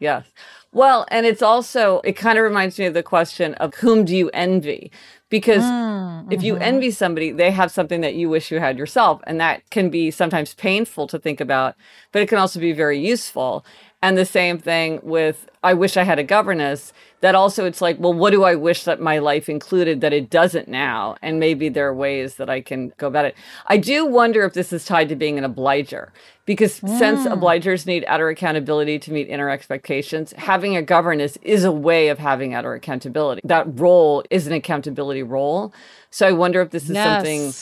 Yes. 0.00 0.26
Well, 0.72 1.06
and 1.08 1.24
it's 1.24 1.42
also, 1.42 2.00
it 2.02 2.14
kind 2.14 2.38
of 2.38 2.44
reminds 2.44 2.76
me 2.76 2.86
of 2.86 2.94
the 2.94 3.04
question 3.04 3.54
of 3.54 3.76
whom 3.76 4.04
do 4.04 4.14
you 4.14 4.28
envy? 4.34 4.90
Because 5.30 5.62
mm, 5.62 6.32
if 6.32 6.42
you 6.42 6.54
mm-hmm. 6.54 6.62
envy 6.62 6.90
somebody, 6.90 7.30
they 7.30 7.52
have 7.52 7.70
something 7.70 8.00
that 8.00 8.14
you 8.14 8.28
wish 8.28 8.50
you 8.50 8.58
had 8.58 8.76
yourself. 8.76 9.20
And 9.28 9.40
that 9.40 9.70
can 9.70 9.90
be 9.90 10.10
sometimes 10.10 10.54
painful 10.54 11.06
to 11.06 11.20
think 11.20 11.40
about, 11.40 11.76
but 12.10 12.20
it 12.20 12.28
can 12.28 12.38
also 12.38 12.58
be 12.58 12.72
very 12.72 12.98
useful. 12.98 13.64
And 14.02 14.16
the 14.16 14.26
same 14.26 14.58
thing 14.58 15.00
with 15.02 15.48
I 15.62 15.74
wish 15.74 15.96
I 15.96 16.04
had 16.04 16.18
a 16.18 16.24
governess. 16.24 16.92
That 17.22 17.34
also 17.34 17.64
it's 17.64 17.80
like, 17.80 17.98
well, 17.98 18.12
what 18.12 18.30
do 18.30 18.44
I 18.44 18.54
wish 18.54 18.84
that 18.84 19.00
my 19.00 19.18
life 19.18 19.48
included 19.48 20.00
that 20.02 20.12
it 20.12 20.30
doesn't 20.30 20.68
now? 20.68 21.16
And 21.22 21.40
maybe 21.40 21.68
there 21.68 21.88
are 21.88 21.94
ways 21.94 22.36
that 22.36 22.50
I 22.50 22.60
can 22.60 22.92
go 22.98 23.08
about 23.08 23.24
it. 23.24 23.34
I 23.66 23.78
do 23.78 24.06
wonder 24.06 24.44
if 24.44 24.52
this 24.52 24.72
is 24.72 24.84
tied 24.84 25.08
to 25.08 25.16
being 25.16 25.38
an 25.38 25.44
obliger. 25.44 26.12
Because 26.44 26.78
mm. 26.78 26.98
since 26.98 27.26
obligers 27.26 27.86
need 27.86 28.04
outer 28.06 28.28
accountability 28.28 29.00
to 29.00 29.12
meet 29.12 29.28
inner 29.28 29.50
expectations, 29.50 30.32
having 30.36 30.76
a 30.76 30.82
governess 30.82 31.36
is 31.42 31.64
a 31.64 31.72
way 31.72 32.08
of 32.08 32.18
having 32.18 32.54
outer 32.54 32.74
accountability. 32.74 33.40
That 33.44 33.80
role 33.80 34.22
is 34.30 34.46
an 34.46 34.52
accountability 34.52 35.24
role. 35.24 35.72
So 36.10 36.28
I 36.28 36.32
wonder 36.32 36.60
if 36.60 36.70
this 36.70 36.84
is 36.84 36.90
yes. 36.90 37.16
something 37.16 37.52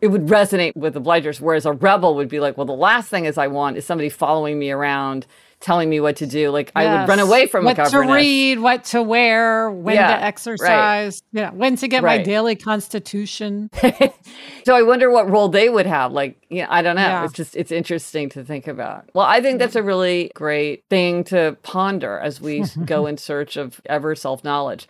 it 0.00 0.08
would 0.08 0.26
resonate 0.26 0.74
with 0.74 0.94
obligers, 0.94 1.40
whereas 1.40 1.64
a 1.64 1.72
rebel 1.72 2.16
would 2.16 2.28
be 2.28 2.40
like, 2.40 2.56
well, 2.56 2.66
the 2.66 2.72
last 2.72 3.08
thing 3.08 3.24
is 3.24 3.38
I 3.38 3.46
want 3.46 3.76
is 3.76 3.86
somebody 3.86 4.08
following 4.08 4.58
me 4.58 4.70
around 4.70 5.26
telling 5.62 5.88
me 5.88 6.00
what 6.00 6.16
to 6.16 6.26
do. 6.26 6.50
Like 6.50 6.72
yes. 6.76 6.86
I 6.86 7.00
would 7.00 7.08
run 7.08 7.20
away 7.20 7.46
from 7.46 7.64
what 7.64 7.76
to 7.76 8.00
read, 8.00 8.58
what 8.58 8.84
to 8.86 9.02
wear, 9.02 9.70
when 9.70 9.94
yeah, 9.94 10.16
to 10.16 10.22
exercise, 10.22 11.22
right. 11.32 11.40
yeah, 11.40 11.50
when 11.50 11.76
to 11.76 11.88
get 11.88 12.02
right. 12.02 12.18
my 12.18 12.24
daily 12.24 12.56
constitution. 12.56 13.70
so 14.64 14.74
I 14.74 14.82
wonder 14.82 15.10
what 15.10 15.30
role 15.30 15.48
they 15.48 15.68
would 15.68 15.86
have. 15.86 16.12
Like, 16.12 16.42
yeah, 16.50 16.66
I 16.68 16.82
don't 16.82 16.96
know. 16.96 17.02
Yeah. 17.02 17.24
It's 17.24 17.32
just 17.32 17.56
it's 17.56 17.72
interesting 17.72 18.28
to 18.30 18.44
think 18.44 18.66
about. 18.66 19.08
Well, 19.14 19.26
I 19.26 19.40
think 19.40 19.58
that's 19.58 19.76
a 19.76 19.82
really 19.82 20.30
great 20.34 20.84
thing 20.90 21.24
to 21.24 21.56
ponder 21.62 22.18
as 22.18 22.40
we 22.40 22.64
go 22.84 23.06
in 23.06 23.16
search 23.16 23.56
of 23.56 23.80
ever 23.86 24.14
self 24.14 24.44
knowledge. 24.44 24.88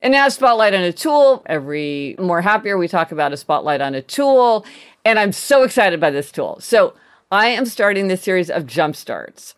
And 0.00 0.12
now, 0.12 0.28
spotlight 0.28 0.74
on 0.74 0.82
a 0.82 0.92
tool. 0.92 1.42
Every 1.46 2.14
more 2.18 2.42
happier, 2.42 2.76
we 2.76 2.88
talk 2.88 3.10
about 3.10 3.32
a 3.32 3.38
spotlight 3.38 3.80
on 3.80 3.94
a 3.94 4.02
tool. 4.02 4.66
And 5.06 5.18
I'm 5.18 5.32
so 5.32 5.62
excited 5.62 5.98
by 5.98 6.10
this 6.10 6.30
tool. 6.30 6.58
So, 6.60 6.94
I 7.32 7.48
am 7.48 7.64
starting 7.64 8.08
this 8.08 8.22
series 8.22 8.50
of 8.50 8.66
jump 8.66 8.96
starts. 8.96 9.54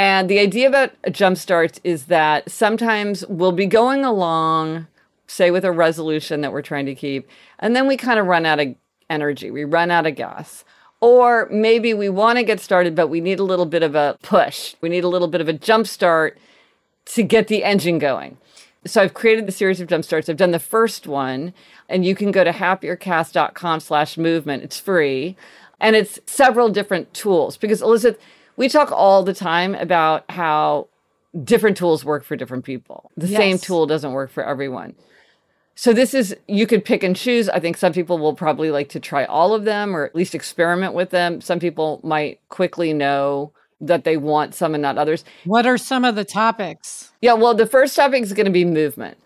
And 0.00 0.30
the 0.30 0.38
idea 0.38 0.66
about 0.66 0.92
jump 1.12 1.36
starts 1.36 1.78
is 1.84 2.06
that 2.06 2.50
sometimes 2.50 3.22
we'll 3.26 3.52
be 3.52 3.66
going 3.66 4.02
along, 4.02 4.86
say, 5.26 5.50
with 5.50 5.62
a 5.62 5.72
resolution 5.72 6.40
that 6.40 6.54
we're 6.54 6.62
trying 6.62 6.86
to 6.86 6.94
keep, 6.94 7.28
and 7.58 7.76
then 7.76 7.86
we 7.86 7.98
kind 7.98 8.18
of 8.18 8.24
run 8.24 8.46
out 8.46 8.60
of 8.60 8.74
energy, 9.10 9.50
we 9.50 9.64
run 9.64 9.90
out 9.90 10.06
of 10.06 10.14
gas. 10.14 10.64
Or 11.02 11.48
maybe 11.50 11.92
we 11.92 12.08
want 12.08 12.38
to 12.38 12.44
get 12.44 12.60
started, 12.60 12.94
but 12.94 13.08
we 13.08 13.20
need 13.20 13.40
a 13.40 13.44
little 13.44 13.66
bit 13.66 13.82
of 13.82 13.94
a 13.94 14.16
push. 14.22 14.74
We 14.80 14.88
need 14.88 15.04
a 15.04 15.08
little 15.08 15.28
bit 15.28 15.42
of 15.42 15.48
a 15.48 15.52
jump 15.52 15.86
start 15.86 16.38
to 17.04 17.22
get 17.22 17.48
the 17.48 17.62
engine 17.62 17.98
going. 17.98 18.38
So 18.86 19.02
I've 19.02 19.12
created 19.12 19.44
the 19.44 19.52
series 19.52 19.82
of 19.82 19.88
jump 19.88 20.06
starts. 20.06 20.30
I've 20.30 20.38
done 20.38 20.52
the 20.52 20.58
first 20.58 21.06
one, 21.06 21.52
and 21.90 22.06
you 22.06 22.14
can 22.14 22.30
go 22.30 22.42
to 22.42 22.52
happiercast.com 22.52 23.80
slash 23.80 24.16
movement. 24.16 24.62
It's 24.62 24.80
free. 24.80 25.36
And 25.78 25.94
it's 25.94 26.18
several 26.24 26.70
different 26.70 27.12
tools 27.12 27.58
because 27.58 27.82
Elizabeth, 27.82 28.18
we 28.60 28.68
talk 28.68 28.92
all 28.92 29.22
the 29.22 29.32
time 29.32 29.74
about 29.74 30.30
how 30.30 30.86
different 31.44 31.78
tools 31.78 32.04
work 32.04 32.22
for 32.22 32.36
different 32.36 32.62
people. 32.62 33.10
The 33.16 33.26
Yes. 33.26 33.38
same 33.38 33.56
tool 33.56 33.86
doesn't 33.86 34.12
work 34.12 34.30
for 34.30 34.44
everyone. 34.44 34.96
So 35.74 35.94
this 35.94 36.12
is 36.12 36.36
you 36.46 36.66
could 36.66 36.84
pick 36.84 37.02
and 37.02 37.16
choose. 37.16 37.48
I 37.48 37.58
think 37.58 37.78
some 37.78 37.94
people 37.94 38.18
will 38.18 38.34
probably 38.34 38.70
like 38.70 38.90
to 38.90 39.00
try 39.00 39.24
all 39.24 39.54
of 39.54 39.64
them 39.64 39.96
or 39.96 40.04
at 40.04 40.14
least 40.14 40.34
experiment 40.34 40.92
with 40.92 41.08
them. 41.08 41.40
Some 41.40 41.58
people 41.58 42.02
might 42.04 42.38
quickly 42.50 42.92
know 42.92 43.52
that 43.80 44.04
they 44.04 44.18
want 44.18 44.54
some 44.54 44.74
and 44.74 44.82
not 44.82 44.98
others. 44.98 45.24
What 45.46 45.64
are 45.64 45.78
some 45.78 46.04
of 46.04 46.14
the 46.14 46.26
topics? 46.26 47.12
Yeah, 47.22 47.32
well, 47.32 47.54
the 47.54 47.64
first 47.64 47.96
topic 47.96 48.22
is 48.22 48.34
going 48.34 48.44
to 48.44 48.52
be 48.52 48.66
movement 48.66 49.16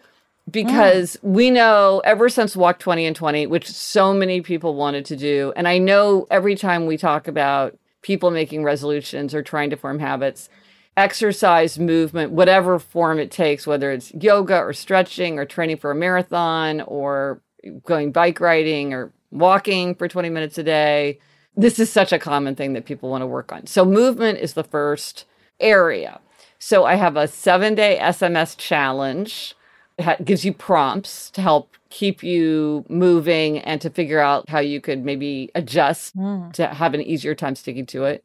because 0.49 1.17
mm. 1.17 1.31
we 1.31 1.51
know 1.51 2.01
ever 2.05 2.29
since 2.29 2.55
Walk 2.55 2.79
20 2.79 3.05
and 3.05 3.17
20, 3.17 3.49
which 3.49 3.69
so 3.69 4.15
many 4.15 4.43
people 4.43 4.77
wanted 4.77 5.05
to 5.07 5.17
do, 5.17 5.53
and 5.57 5.67
I 5.67 5.79
know 5.79 6.29
every 6.31 6.55
time 6.55 6.87
we 6.87 6.97
talk 6.97 7.27
about 7.27 7.77
people 8.05 8.31
making 8.31 8.63
resolutions 8.63 9.35
or 9.35 9.43
trying 9.43 9.71
to 9.71 9.77
form 9.77 9.99
habits, 9.99 10.49
exercise, 10.97 11.79
movement, 11.79 12.31
whatever 12.31 12.79
form 12.79 13.19
it 13.19 13.33
takes, 13.33 13.67
whether 13.67 13.91
it's 13.91 14.13
yoga 14.15 14.59
or 14.59 14.73
stretching 14.73 15.39
or 15.39 15.45
training 15.45 15.79
for 15.79 15.91
a 15.91 15.95
marathon 15.95 16.83
or 16.83 17.43
going 17.85 18.13
bike 18.13 18.39
riding 18.39 18.93
or 18.93 19.11
walking 19.33 19.95
for 19.97 20.07
20 20.07 20.29
minutes 20.31 20.59
a 20.59 20.63
day. 20.63 21.19
This 21.57 21.79
is 21.79 21.91
such 21.91 22.13
a 22.13 22.19
common 22.19 22.55
thing 22.55 22.75
that 22.75 22.85
people 22.85 23.09
want 23.09 23.23
to 23.23 23.27
work 23.27 23.51
on. 23.51 23.67
So, 23.67 23.85
movement 23.85 24.39
is 24.39 24.53
the 24.53 24.65
first 24.65 25.25
area. 25.59 26.21
So, 26.59 26.85
I 26.85 26.97
have 26.97 27.17
a 27.17 27.27
seven 27.27 27.75
day 27.75 27.99
SMS 28.01 28.57
challenge. 28.57 29.57
It 29.99 30.05
ha- 30.05 30.17
gives 30.23 30.45
you 30.45 30.53
prompts 30.53 31.31
to 31.31 31.41
help 31.41 31.77
keep 31.95 32.25
you 32.25 32.85
moving 32.89 33.61
and 33.61 33.81
to 33.81 33.89
figure 33.89 34.19
out 34.19 34.49
how 34.49 34.59
you 34.59 34.81
could 34.81 35.05
maybe 35.05 35.49
adjust 35.55 36.13
hmm. 36.15 36.51
to 36.51 36.67
have 36.67 36.93
an 36.93 37.01
easier 37.01 37.37
time 37.37 37.55
sticking 37.55 37.87
to 37.87 38.03
it. 38.03 38.25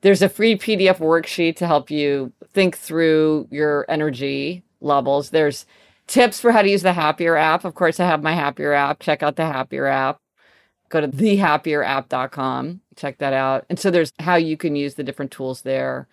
There's 0.00 0.22
a 0.22 0.28
free 0.28 0.58
PDF 0.58 0.98
worksheet 0.98 1.54
to 1.56 1.68
help 1.68 1.88
you 1.88 2.32
think 2.52 2.76
through 2.76 3.46
your 3.48 3.86
energy 3.88 4.64
levels. 4.80 5.30
There's 5.30 5.66
tips 6.08 6.40
for 6.40 6.50
how 6.50 6.62
to 6.62 6.68
use 6.68 6.82
the 6.82 6.92
Happier 6.92 7.36
app. 7.36 7.64
Of 7.64 7.76
course, 7.76 8.00
I 8.00 8.06
have 8.06 8.24
my 8.24 8.34
Happier 8.34 8.72
app. 8.72 8.98
Check 8.98 9.22
out 9.22 9.36
the 9.36 9.46
Happier 9.46 9.86
app. 9.86 10.20
Go 10.88 11.00
to 11.00 11.06
thehappierapp.com. 11.06 12.80
Check 12.96 13.18
that 13.18 13.32
out. 13.32 13.66
And 13.70 13.78
so 13.78 13.92
there's 13.92 14.12
how 14.18 14.34
you 14.34 14.56
can 14.56 14.74
use 14.74 14.94
the 14.94 15.04
different 15.04 15.30
tools 15.30 15.62
there. 15.62 16.08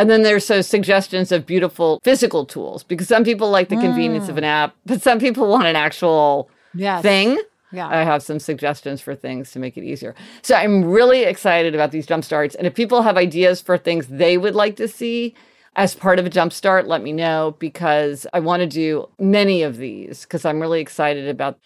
And 0.00 0.08
then 0.08 0.22
there's 0.22 0.46
so 0.46 0.62
suggestions 0.62 1.30
of 1.30 1.44
beautiful 1.44 2.00
physical 2.02 2.46
tools 2.46 2.82
because 2.82 3.06
some 3.06 3.22
people 3.22 3.50
like 3.50 3.68
the 3.68 3.76
convenience 3.76 4.30
of 4.30 4.38
an 4.38 4.44
mm. 4.44 4.46
app, 4.46 4.74
but 4.86 5.02
some 5.02 5.18
people 5.18 5.46
want 5.46 5.66
an 5.66 5.76
actual 5.76 6.48
Yes. 6.72 7.02
thing. 7.02 7.38
Yeah. 7.70 7.86
I 7.86 8.02
have 8.04 8.22
some 8.22 8.38
suggestions 8.38 9.02
for 9.02 9.14
things 9.14 9.50
to 9.52 9.58
make 9.58 9.76
it 9.76 9.84
easier. 9.84 10.14
So 10.40 10.54
I'm 10.54 10.84
really 10.84 11.24
excited 11.24 11.74
about 11.74 11.90
these 11.90 12.06
jump 12.06 12.24
starts. 12.24 12.54
And 12.54 12.66
if 12.66 12.74
people 12.74 13.02
have 13.02 13.18
ideas 13.18 13.60
for 13.60 13.76
things 13.76 14.06
they 14.06 14.38
would 14.38 14.54
like 14.54 14.76
to 14.76 14.88
see 14.88 15.34
as 15.76 15.94
part 15.94 16.18
of 16.18 16.24
a 16.24 16.30
jump 16.30 16.54
start, 16.54 16.88
let 16.88 17.02
me 17.02 17.12
know 17.12 17.54
because 17.58 18.26
I 18.32 18.40
want 18.40 18.60
to 18.60 18.66
do 18.66 19.06
many 19.18 19.62
of 19.62 19.76
these 19.76 20.22
because 20.22 20.46
I'm 20.46 20.60
really 20.60 20.80
excited 20.80 21.28
about 21.28 21.58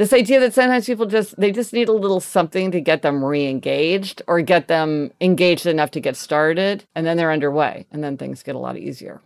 this 0.00 0.14
idea 0.14 0.40
that 0.40 0.54
sometimes 0.54 0.86
people 0.86 1.04
just 1.04 1.38
they 1.38 1.52
just 1.52 1.74
need 1.74 1.86
a 1.86 1.92
little 1.92 2.20
something 2.20 2.70
to 2.70 2.80
get 2.80 3.02
them 3.02 3.22
re-engaged 3.22 4.22
or 4.26 4.40
get 4.40 4.66
them 4.66 5.10
engaged 5.20 5.66
enough 5.66 5.90
to 5.90 6.00
get 6.00 6.16
started 6.16 6.86
and 6.94 7.06
then 7.06 7.18
they're 7.18 7.30
underway 7.30 7.86
and 7.90 8.02
then 8.02 8.16
things 8.16 8.42
get 8.42 8.54
a 8.54 8.58
lot 8.58 8.78
easier. 8.78 9.20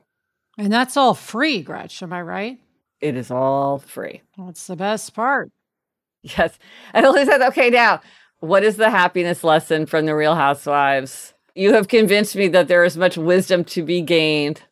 and 0.59 0.73
that's 0.73 0.97
all 0.97 1.15
free, 1.15 1.63
Gretch. 1.63 2.03
Am 2.03 2.13
I 2.13 2.23
right? 2.23 2.59
It 3.01 3.15
is 3.15 3.31
all 3.31 3.79
free. 3.79 4.23
That's 4.37 4.67
the 4.67 4.75
best 4.75 5.15
part. 5.15 5.53
Yes. 6.25 6.59
And 6.93 7.07
Elise 7.07 7.29
said, 7.29 7.43
okay, 7.43 7.71
now, 7.71 8.01
what 8.41 8.65
is 8.65 8.77
the 8.77 8.91
happiness 8.91 9.45
lesson 9.45 9.87
from 9.87 10.07
the 10.07 10.17
Real 10.17 10.35
Housewives? 10.35 11.35
You 11.55 11.75
have 11.75 11.87
convinced 11.87 12.35
me 12.35 12.49
that 12.49 12.67
there 12.67 12.83
is 12.83 12.97
much 12.97 13.17
wisdom 13.17 13.63
to 13.67 13.85
be 13.85 14.01
gained. 14.01 14.63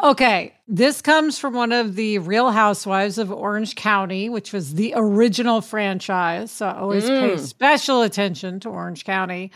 Okay, 0.00 0.54
this 0.68 1.02
comes 1.02 1.38
from 1.38 1.54
one 1.54 1.72
of 1.72 1.96
the 1.96 2.18
Real 2.18 2.50
Housewives 2.50 3.18
of 3.18 3.32
Orange 3.32 3.74
County, 3.74 4.28
which 4.28 4.52
was 4.52 4.74
the 4.74 4.92
original 4.94 5.60
franchise. 5.60 6.52
So 6.52 6.66
I 6.68 6.78
always 6.78 7.06
pay 7.06 7.30
mm. 7.30 7.38
special 7.38 8.02
attention 8.02 8.60
to 8.60 8.68
Orange 8.68 9.04
County. 9.04 9.50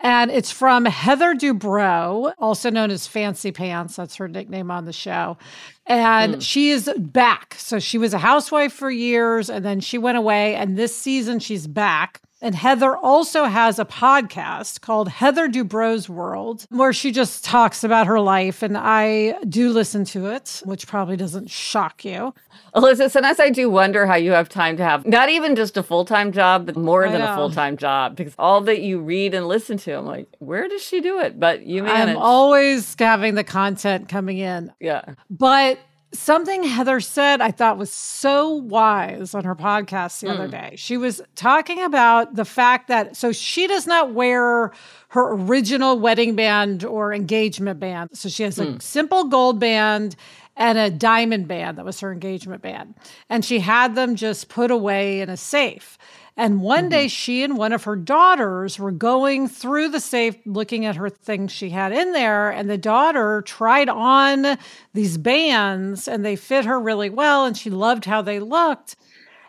And 0.00 0.30
it's 0.30 0.50
from 0.50 0.84
Heather 0.84 1.34
Dubrow, 1.34 2.32
also 2.38 2.68
known 2.68 2.90
as 2.90 3.06
Fancy 3.06 3.52
Pants. 3.52 3.96
That's 3.96 4.16
her 4.16 4.28
nickname 4.28 4.70
on 4.70 4.84
the 4.84 4.92
show. 4.92 5.38
And 5.86 6.36
mm. 6.36 6.42
she 6.42 6.70
is 6.70 6.90
back. 6.98 7.54
So 7.56 7.78
she 7.78 7.96
was 7.96 8.12
a 8.12 8.18
housewife 8.18 8.72
for 8.72 8.90
years 8.90 9.48
and 9.48 9.64
then 9.64 9.80
she 9.80 9.98
went 9.98 10.18
away. 10.18 10.56
And 10.56 10.76
this 10.76 10.96
season 10.96 11.38
she's 11.38 11.66
back. 11.66 12.20
And 12.42 12.54
Heather 12.54 12.94
also 12.96 13.44
has 13.44 13.78
a 13.78 13.86
podcast 13.86 14.82
called 14.82 15.08
Heather 15.08 15.48
Dubrow's 15.48 16.06
World, 16.08 16.66
where 16.68 16.92
she 16.92 17.10
just 17.10 17.44
talks 17.44 17.82
about 17.82 18.06
her 18.06 18.20
life. 18.20 18.62
And 18.62 18.76
I 18.76 19.36
do 19.48 19.70
listen 19.70 20.04
to 20.06 20.26
it, 20.26 20.60
which 20.66 20.86
probably 20.86 21.16
doesn't 21.16 21.50
shock 21.50 22.04
you. 22.04 22.34
Elizabeth, 22.74 23.12
sometimes 23.12 23.40
I 23.40 23.48
do 23.48 23.70
wonder 23.70 24.04
how 24.06 24.16
you 24.16 24.32
have 24.32 24.50
time 24.50 24.76
to 24.76 24.82
have 24.84 25.06
not 25.06 25.30
even 25.30 25.56
just 25.56 25.78
a 25.78 25.82
full 25.82 26.04
time 26.04 26.30
job, 26.30 26.66
but 26.66 26.76
more 26.76 27.06
I 27.06 27.12
than 27.12 27.20
know. 27.22 27.32
a 27.32 27.36
full 27.36 27.50
time 27.50 27.78
job 27.78 28.16
because 28.16 28.34
all 28.38 28.60
that 28.62 28.82
you 28.82 29.00
read 29.00 29.32
and 29.32 29.48
listen 29.48 29.78
to, 29.78 29.92
I'm 29.96 30.04
like, 30.04 30.28
where 30.38 30.68
does 30.68 30.82
she 30.82 31.00
do 31.00 31.18
it? 31.20 31.40
But 31.40 31.62
you 31.64 31.84
manage. 31.84 32.16
I'm 32.16 32.22
always 32.22 32.94
having 32.98 33.34
the 33.34 33.44
content 33.44 34.10
coming 34.10 34.36
in. 34.36 34.72
yeah. 34.78 35.14
But 35.30 35.78
something 36.18 36.62
Heather 36.62 37.00
said 37.00 37.40
I 37.40 37.50
thought 37.50 37.78
was 37.78 37.90
so 37.90 38.50
wise 38.54 39.34
on 39.34 39.44
her 39.44 39.54
podcast 39.54 40.20
the 40.20 40.28
other 40.28 40.48
mm. 40.48 40.52
day. 40.52 40.74
She 40.76 40.96
was 40.96 41.22
talking 41.34 41.82
about 41.82 42.34
the 42.34 42.44
fact 42.44 42.88
that 42.88 43.16
so 43.16 43.32
she 43.32 43.66
does 43.66 43.86
not 43.86 44.12
wear 44.12 44.72
her 45.08 45.32
original 45.32 45.98
wedding 45.98 46.34
band 46.34 46.84
or 46.84 47.12
engagement 47.12 47.80
band. 47.80 48.10
So 48.12 48.28
she 48.28 48.42
has 48.42 48.58
a 48.58 48.66
mm. 48.66 48.82
simple 48.82 49.24
gold 49.24 49.58
band 49.58 50.16
and 50.56 50.78
a 50.78 50.90
diamond 50.90 51.48
band 51.48 51.78
that 51.78 51.84
was 51.84 52.00
her 52.00 52.12
engagement 52.12 52.62
band. 52.62 52.94
And 53.28 53.44
she 53.44 53.58
had 53.58 53.94
them 53.94 54.16
just 54.16 54.48
put 54.48 54.70
away 54.70 55.20
in 55.20 55.28
a 55.28 55.36
safe. 55.36 55.98
And 56.36 56.60
one 56.60 56.84
mm-hmm. 56.84 56.88
day 56.90 57.08
she 57.08 57.42
and 57.42 57.56
one 57.56 57.72
of 57.72 57.84
her 57.84 57.96
daughters 57.96 58.78
were 58.78 58.90
going 58.90 59.48
through 59.48 59.88
the 59.88 60.00
safe 60.00 60.36
looking 60.44 60.84
at 60.84 60.96
her 60.96 61.08
things 61.08 61.50
she 61.50 61.70
had 61.70 61.92
in 61.92 62.12
there. 62.12 62.50
And 62.50 62.68
the 62.68 62.76
daughter 62.76 63.42
tried 63.42 63.88
on 63.88 64.58
these 64.92 65.16
bands 65.16 66.06
and 66.06 66.24
they 66.24 66.36
fit 66.36 66.66
her 66.66 66.78
really 66.78 67.08
well. 67.08 67.46
And 67.46 67.56
she 67.56 67.70
loved 67.70 68.04
how 68.04 68.20
they 68.20 68.38
looked. 68.38 68.96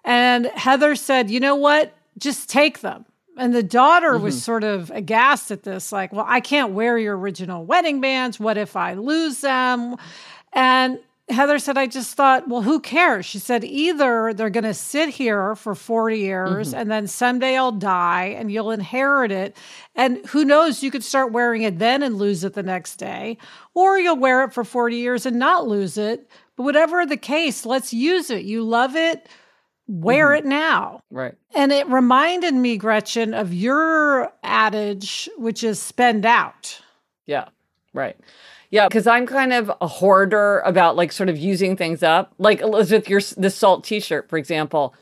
And 0.05 0.45
Heather 0.45 0.95
said, 0.95 1.29
you 1.29 1.41
know 1.41 1.55
what? 1.55 1.93
Just 2.17 2.49
take 2.49 2.79
them. 2.79 3.05
And 3.35 3.53
the 3.53 3.63
daughter 3.63 4.17
was 4.17 4.35
mm-hmm. 4.35 4.41
sort 4.41 4.63
of 4.63 4.89
aghast 4.91 5.51
at 5.51 5.63
this, 5.63 5.91
like, 5.91 6.11
well, 6.11 6.25
I 6.27 6.39
can't 6.39 6.71
wear 6.73 6.97
your 6.97 7.15
original 7.15 7.65
wedding 7.65 8.01
bands. 8.01 8.39
What 8.39 8.57
if 8.57 8.75
I 8.75 8.93
lose 8.93 9.41
them? 9.41 9.95
And 10.53 10.99
Heather 11.29 11.59
said, 11.59 11.77
I 11.77 11.87
just 11.87 12.15
thought, 12.15 12.47
well, 12.47 12.61
who 12.61 12.79
cares? 12.79 13.25
She 13.25 13.39
said, 13.39 13.65
either 13.65 14.33
they're 14.33 14.49
going 14.49 14.63
to 14.63 14.73
sit 14.73 15.09
here 15.09 15.55
for 15.55 15.75
40 15.75 16.19
years 16.19 16.69
mm-hmm. 16.69 16.79
and 16.79 16.89
then 16.89 17.07
someday 17.07 17.57
I'll 17.57 17.73
die 17.73 18.35
and 18.37 18.49
you'll 18.49 18.71
inherit 18.71 19.31
it. 19.31 19.57
And 19.93 20.25
who 20.27 20.45
knows, 20.45 20.81
you 20.81 20.89
could 20.89 21.03
start 21.03 21.33
wearing 21.33 21.63
it 21.63 21.79
then 21.79 22.01
and 22.01 22.15
lose 22.15 22.45
it 22.45 22.53
the 22.53 22.63
next 22.63 22.95
day, 22.95 23.37
or 23.73 23.97
you'll 23.97 24.15
wear 24.15 24.45
it 24.45 24.53
for 24.53 24.63
40 24.63 24.95
years 24.95 25.25
and 25.25 25.37
not 25.37 25.67
lose 25.67 25.97
it. 25.97 26.29
But 26.55 26.63
whatever 26.63 27.05
the 27.05 27.17
case, 27.17 27.65
let's 27.65 27.93
use 27.93 28.29
it. 28.29 28.45
You 28.45 28.63
love 28.63 28.95
it, 28.95 29.27
wear 29.87 30.29
mm-hmm. 30.29 30.45
it 30.45 30.49
now. 30.49 31.01
Right. 31.11 31.35
And 31.53 31.73
it 31.73 31.87
reminded 31.87 32.53
me, 32.53 32.77
Gretchen, 32.77 33.33
of 33.33 33.53
your 33.53 34.31
adage, 34.43 35.29
which 35.37 35.61
is 35.61 35.81
spend 35.81 36.25
out. 36.25 36.81
Yeah, 37.25 37.49
right. 37.93 38.15
Yeah, 38.69 38.87
because 38.87 39.07
I'm 39.07 39.25
kind 39.25 39.53
of 39.53 39.71
a 39.79 39.87
hoarder 39.87 40.59
about 40.59 40.95
like 40.95 41.11
sort 41.11 41.29
of 41.29 41.37
using 41.37 41.77
things 41.77 42.03
up. 42.03 42.33
Like 42.37 42.61
Elizabeth, 42.61 43.09
your 43.09 43.21
the 43.37 43.49
salt 43.49 43.83
T-shirt, 43.83 44.29
for 44.29 44.37
example. 44.37 44.93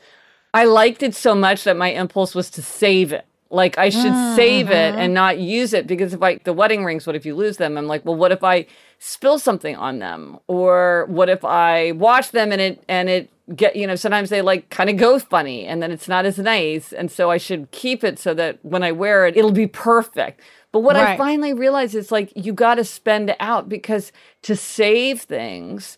I 0.54 0.64
liked 0.64 1.02
it 1.02 1.14
so 1.14 1.34
much 1.34 1.64
that 1.64 1.76
my 1.76 1.90
impulse 1.90 2.34
was 2.34 2.48
to 2.52 2.62
save 2.62 3.12
it. 3.12 3.26
Like 3.50 3.78
I 3.78 3.90
should 3.90 4.14
save 4.34 4.70
it 4.70 4.92
mm-hmm. 4.92 4.98
and 4.98 5.14
not 5.14 5.38
use 5.38 5.72
it 5.72 5.86
because 5.86 6.12
if 6.14 6.22
I 6.22 6.36
the 6.36 6.52
wedding 6.52 6.84
rings, 6.84 7.06
what 7.06 7.14
if 7.14 7.24
you 7.24 7.34
lose 7.34 7.58
them? 7.58 7.76
I'm 7.76 7.86
like, 7.86 8.04
well, 8.04 8.16
what 8.16 8.32
if 8.32 8.42
I 8.42 8.66
spill 8.98 9.38
something 9.38 9.76
on 9.76 9.98
them, 9.98 10.38
or 10.48 11.06
what 11.08 11.28
if 11.28 11.44
I 11.44 11.92
wash 11.92 12.28
them 12.30 12.50
and 12.50 12.60
it 12.60 12.84
and 12.88 13.08
it 13.08 13.30
get 13.54 13.76
you 13.76 13.86
know 13.86 13.94
sometimes 13.94 14.30
they 14.30 14.42
like 14.42 14.68
kind 14.70 14.90
of 14.90 14.96
go 14.96 15.20
funny 15.20 15.64
and 15.64 15.80
then 15.80 15.92
it's 15.92 16.08
not 16.08 16.26
as 16.26 16.38
nice, 16.38 16.92
and 16.92 17.10
so 17.10 17.30
I 17.30 17.36
should 17.36 17.70
keep 17.70 18.02
it 18.02 18.18
so 18.18 18.34
that 18.34 18.58
when 18.64 18.82
I 18.82 18.90
wear 18.92 19.26
it, 19.26 19.36
it'll 19.36 19.52
be 19.52 19.68
perfect. 19.68 20.40
But 20.76 20.80
what 20.82 20.96
I 20.96 21.16
finally 21.16 21.54
realized 21.54 21.94
is 21.94 22.12
like 22.12 22.30
you 22.36 22.52
got 22.52 22.74
to 22.74 22.84
spend 22.84 23.34
out 23.40 23.66
because 23.66 24.12
to 24.42 24.54
save 24.54 25.22
things 25.22 25.96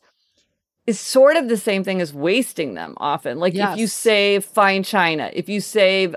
is 0.86 1.00
sort 1.00 1.36
of 1.36 1.48
the 1.48 1.56
same 1.56 1.82
thing 1.82 2.00
as 2.00 2.14
wasting 2.14 2.74
them 2.74 2.94
often. 2.98 3.40
Like 3.40 3.56
if 3.56 3.76
you 3.76 3.88
save 3.88 4.44
fine 4.44 4.84
china, 4.84 5.32
if 5.32 5.48
you 5.48 5.60
save, 5.60 6.14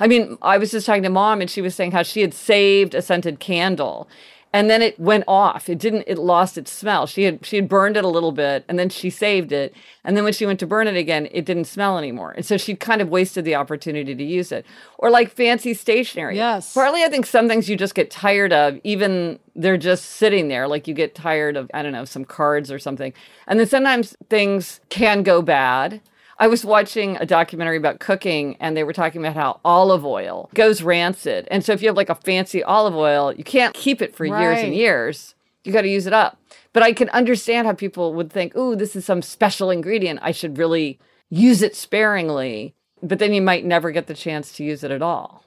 I 0.00 0.06
mean, 0.06 0.38
I 0.40 0.56
was 0.56 0.70
just 0.70 0.86
talking 0.86 1.02
to 1.02 1.10
mom 1.10 1.42
and 1.42 1.50
she 1.50 1.60
was 1.60 1.74
saying 1.74 1.92
how 1.92 2.02
she 2.02 2.22
had 2.22 2.32
saved 2.32 2.94
a 2.94 3.02
scented 3.02 3.38
candle 3.38 4.08
and 4.52 4.68
then 4.68 4.82
it 4.82 4.98
went 4.98 5.24
off. 5.28 5.68
It 5.68 5.78
didn't. 5.78 6.04
It 6.06 6.18
lost 6.18 6.58
its 6.58 6.72
smell. 6.72 7.06
She 7.06 7.22
had 7.22 7.44
she 7.46 7.56
had 7.56 7.68
burned 7.68 7.96
it 7.96 8.04
a 8.04 8.08
little 8.08 8.32
bit, 8.32 8.64
and 8.68 8.78
then 8.78 8.88
she 8.88 9.08
saved 9.08 9.52
it. 9.52 9.74
And 10.02 10.16
then 10.16 10.24
when 10.24 10.32
she 10.32 10.44
went 10.44 10.58
to 10.60 10.66
burn 10.66 10.88
it 10.88 10.96
again, 10.96 11.28
it 11.30 11.44
didn't 11.44 11.66
smell 11.66 11.98
anymore. 11.98 12.32
And 12.32 12.44
so 12.44 12.56
she 12.56 12.74
kind 12.74 13.00
of 13.00 13.08
wasted 13.08 13.44
the 13.44 13.54
opportunity 13.54 14.14
to 14.14 14.24
use 14.24 14.50
it. 14.50 14.66
Or 14.98 15.10
like 15.10 15.30
fancy 15.30 15.72
stationery. 15.74 16.36
Yes. 16.36 16.74
Partly, 16.74 17.04
I 17.04 17.08
think 17.08 17.26
some 17.26 17.48
things 17.48 17.68
you 17.68 17.76
just 17.76 17.94
get 17.94 18.10
tired 18.10 18.52
of, 18.52 18.80
even 18.82 19.38
they're 19.54 19.76
just 19.76 20.06
sitting 20.06 20.48
there. 20.48 20.66
Like 20.66 20.88
you 20.88 20.94
get 20.94 21.14
tired 21.14 21.56
of 21.56 21.70
I 21.72 21.82
don't 21.82 21.92
know 21.92 22.04
some 22.04 22.24
cards 22.24 22.72
or 22.72 22.80
something. 22.80 23.12
And 23.46 23.60
then 23.60 23.68
sometimes 23.68 24.16
things 24.28 24.80
can 24.88 25.22
go 25.22 25.42
bad. 25.42 26.00
I 26.40 26.46
was 26.46 26.64
watching 26.64 27.18
a 27.18 27.26
documentary 27.26 27.76
about 27.76 28.00
cooking 28.00 28.56
and 28.60 28.74
they 28.74 28.82
were 28.82 28.94
talking 28.94 29.20
about 29.20 29.36
how 29.36 29.60
olive 29.62 30.06
oil 30.06 30.48
goes 30.54 30.80
rancid. 30.80 31.46
And 31.50 31.62
so 31.62 31.72
if 31.72 31.82
you 31.82 31.88
have 31.88 31.98
like 31.98 32.08
a 32.08 32.14
fancy 32.14 32.64
olive 32.64 32.96
oil, 32.96 33.34
you 33.34 33.44
can't 33.44 33.74
keep 33.74 34.00
it 34.00 34.16
for 34.16 34.26
right. 34.26 34.40
years 34.40 34.58
and 34.64 34.74
years. 34.74 35.34
You 35.64 35.72
got 35.72 35.82
to 35.82 35.88
use 35.88 36.06
it 36.06 36.14
up. 36.14 36.38
But 36.72 36.82
I 36.82 36.94
can 36.94 37.10
understand 37.10 37.66
how 37.66 37.74
people 37.74 38.14
would 38.14 38.32
think, 38.32 38.56
"Ooh, 38.56 38.74
this 38.74 38.96
is 38.96 39.04
some 39.04 39.20
special 39.20 39.70
ingredient. 39.70 40.20
I 40.22 40.32
should 40.32 40.56
really 40.56 40.98
use 41.28 41.60
it 41.60 41.76
sparingly." 41.76 42.74
But 43.02 43.18
then 43.18 43.34
you 43.34 43.42
might 43.42 43.66
never 43.66 43.90
get 43.90 44.06
the 44.06 44.14
chance 44.14 44.52
to 44.52 44.64
use 44.64 44.82
it 44.82 44.90
at 44.90 45.02
all. 45.02 45.44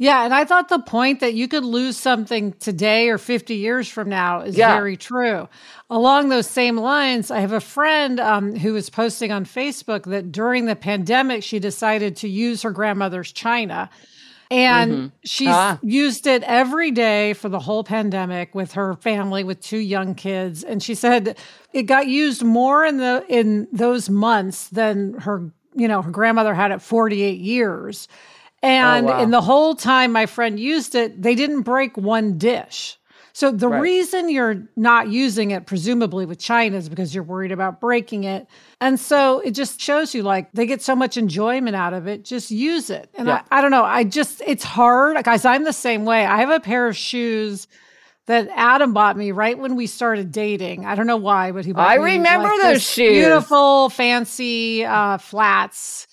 Yeah, 0.00 0.24
and 0.24 0.32
I 0.32 0.46
thought 0.46 0.70
the 0.70 0.78
point 0.78 1.20
that 1.20 1.34
you 1.34 1.46
could 1.46 1.62
lose 1.62 1.94
something 1.94 2.54
today 2.54 3.10
or 3.10 3.18
50 3.18 3.54
years 3.54 3.86
from 3.86 4.08
now 4.08 4.40
is 4.40 4.56
yeah. 4.56 4.74
very 4.74 4.96
true. 4.96 5.46
Along 5.90 6.30
those 6.30 6.46
same 6.46 6.78
lines, 6.78 7.30
I 7.30 7.40
have 7.40 7.52
a 7.52 7.60
friend 7.60 8.18
um, 8.18 8.56
who 8.56 8.72
was 8.72 8.88
posting 8.88 9.30
on 9.30 9.44
Facebook 9.44 10.04
that 10.04 10.32
during 10.32 10.64
the 10.64 10.74
pandemic, 10.74 11.42
she 11.42 11.58
decided 11.58 12.16
to 12.16 12.30
use 12.30 12.62
her 12.62 12.70
grandmother's 12.70 13.30
china. 13.30 13.90
And 14.50 14.92
mm-hmm. 14.92 15.06
she's 15.22 15.48
ah. 15.48 15.78
used 15.82 16.26
it 16.26 16.44
every 16.44 16.92
day 16.92 17.34
for 17.34 17.50
the 17.50 17.60
whole 17.60 17.84
pandemic 17.84 18.54
with 18.54 18.72
her 18.72 18.94
family 18.94 19.44
with 19.44 19.60
two 19.60 19.76
young 19.76 20.14
kids. 20.14 20.64
And 20.64 20.82
she 20.82 20.94
said 20.94 21.36
it 21.74 21.82
got 21.82 22.06
used 22.06 22.42
more 22.42 22.86
in 22.86 22.96
the 22.96 23.22
in 23.28 23.68
those 23.70 24.08
months 24.08 24.68
than 24.68 25.12
her, 25.18 25.52
you 25.74 25.88
know, 25.88 26.00
her 26.00 26.10
grandmother 26.10 26.54
had 26.54 26.70
it 26.70 26.80
48 26.80 27.38
years. 27.38 28.08
And 28.62 29.06
oh, 29.06 29.12
wow. 29.12 29.22
in 29.22 29.30
the 29.30 29.40
whole 29.40 29.74
time 29.74 30.12
my 30.12 30.26
friend 30.26 30.60
used 30.60 30.94
it, 30.94 31.20
they 31.20 31.34
didn't 31.34 31.62
break 31.62 31.96
one 31.96 32.36
dish. 32.38 32.98
So 33.32 33.52
the 33.52 33.68
right. 33.68 33.80
reason 33.80 34.28
you're 34.28 34.68
not 34.76 35.08
using 35.08 35.52
it, 35.52 35.64
presumably 35.64 36.26
with 36.26 36.38
China, 36.38 36.76
is 36.76 36.88
because 36.88 37.14
you're 37.14 37.24
worried 37.24 37.52
about 37.52 37.80
breaking 37.80 38.24
it. 38.24 38.46
And 38.80 38.98
so 38.98 39.40
it 39.40 39.52
just 39.52 39.80
shows 39.80 40.14
you 40.14 40.22
like 40.22 40.52
they 40.52 40.66
get 40.66 40.82
so 40.82 40.94
much 40.94 41.16
enjoyment 41.16 41.76
out 41.76 41.94
of 41.94 42.06
it. 42.06 42.24
Just 42.24 42.50
use 42.50 42.90
it. 42.90 43.08
And 43.14 43.28
yeah. 43.28 43.42
I, 43.50 43.58
I 43.58 43.62
don't 43.62 43.70
know. 43.70 43.84
I 43.84 44.04
just, 44.04 44.42
it's 44.44 44.64
hard. 44.64 45.22
Guys, 45.24 45.44
I'm 45.44 45.64
the 45.64 45.72
same 45.72 46.04
way. 46.04 46.26
I 46.26 46.38
have 46.38 46.50
a 46.50 46.60
pair 46.60 46.88
of 46.88 46.96
shoes 46.96 47.68
that 48.26 48.48
Adam 48.54 48.92
bought 48.92 49.16
me 49.16 49.32
right 49.32 49.58
when 49.58 49.74
we 49.74 49.86
started 49.86 50.32
dating. 50.32 50.84
I 50.84 50.94
don't 50.94 51.06
know 51.06 51.16
why, 51.16 51.52
but 51.52 51.64
he 51.64 51.72
bought 51.72 51.88
I 51.88 51.98
me 51.98 52.16
remember 52.16 52.48
like 52.48 52.62
those 52.62 52.82
shoes. 52.82 53.24
Beautiful, 53.24 53.90
fancy 53.90 54.84
uh, 54.84 55.18
flats. 55.18 56.06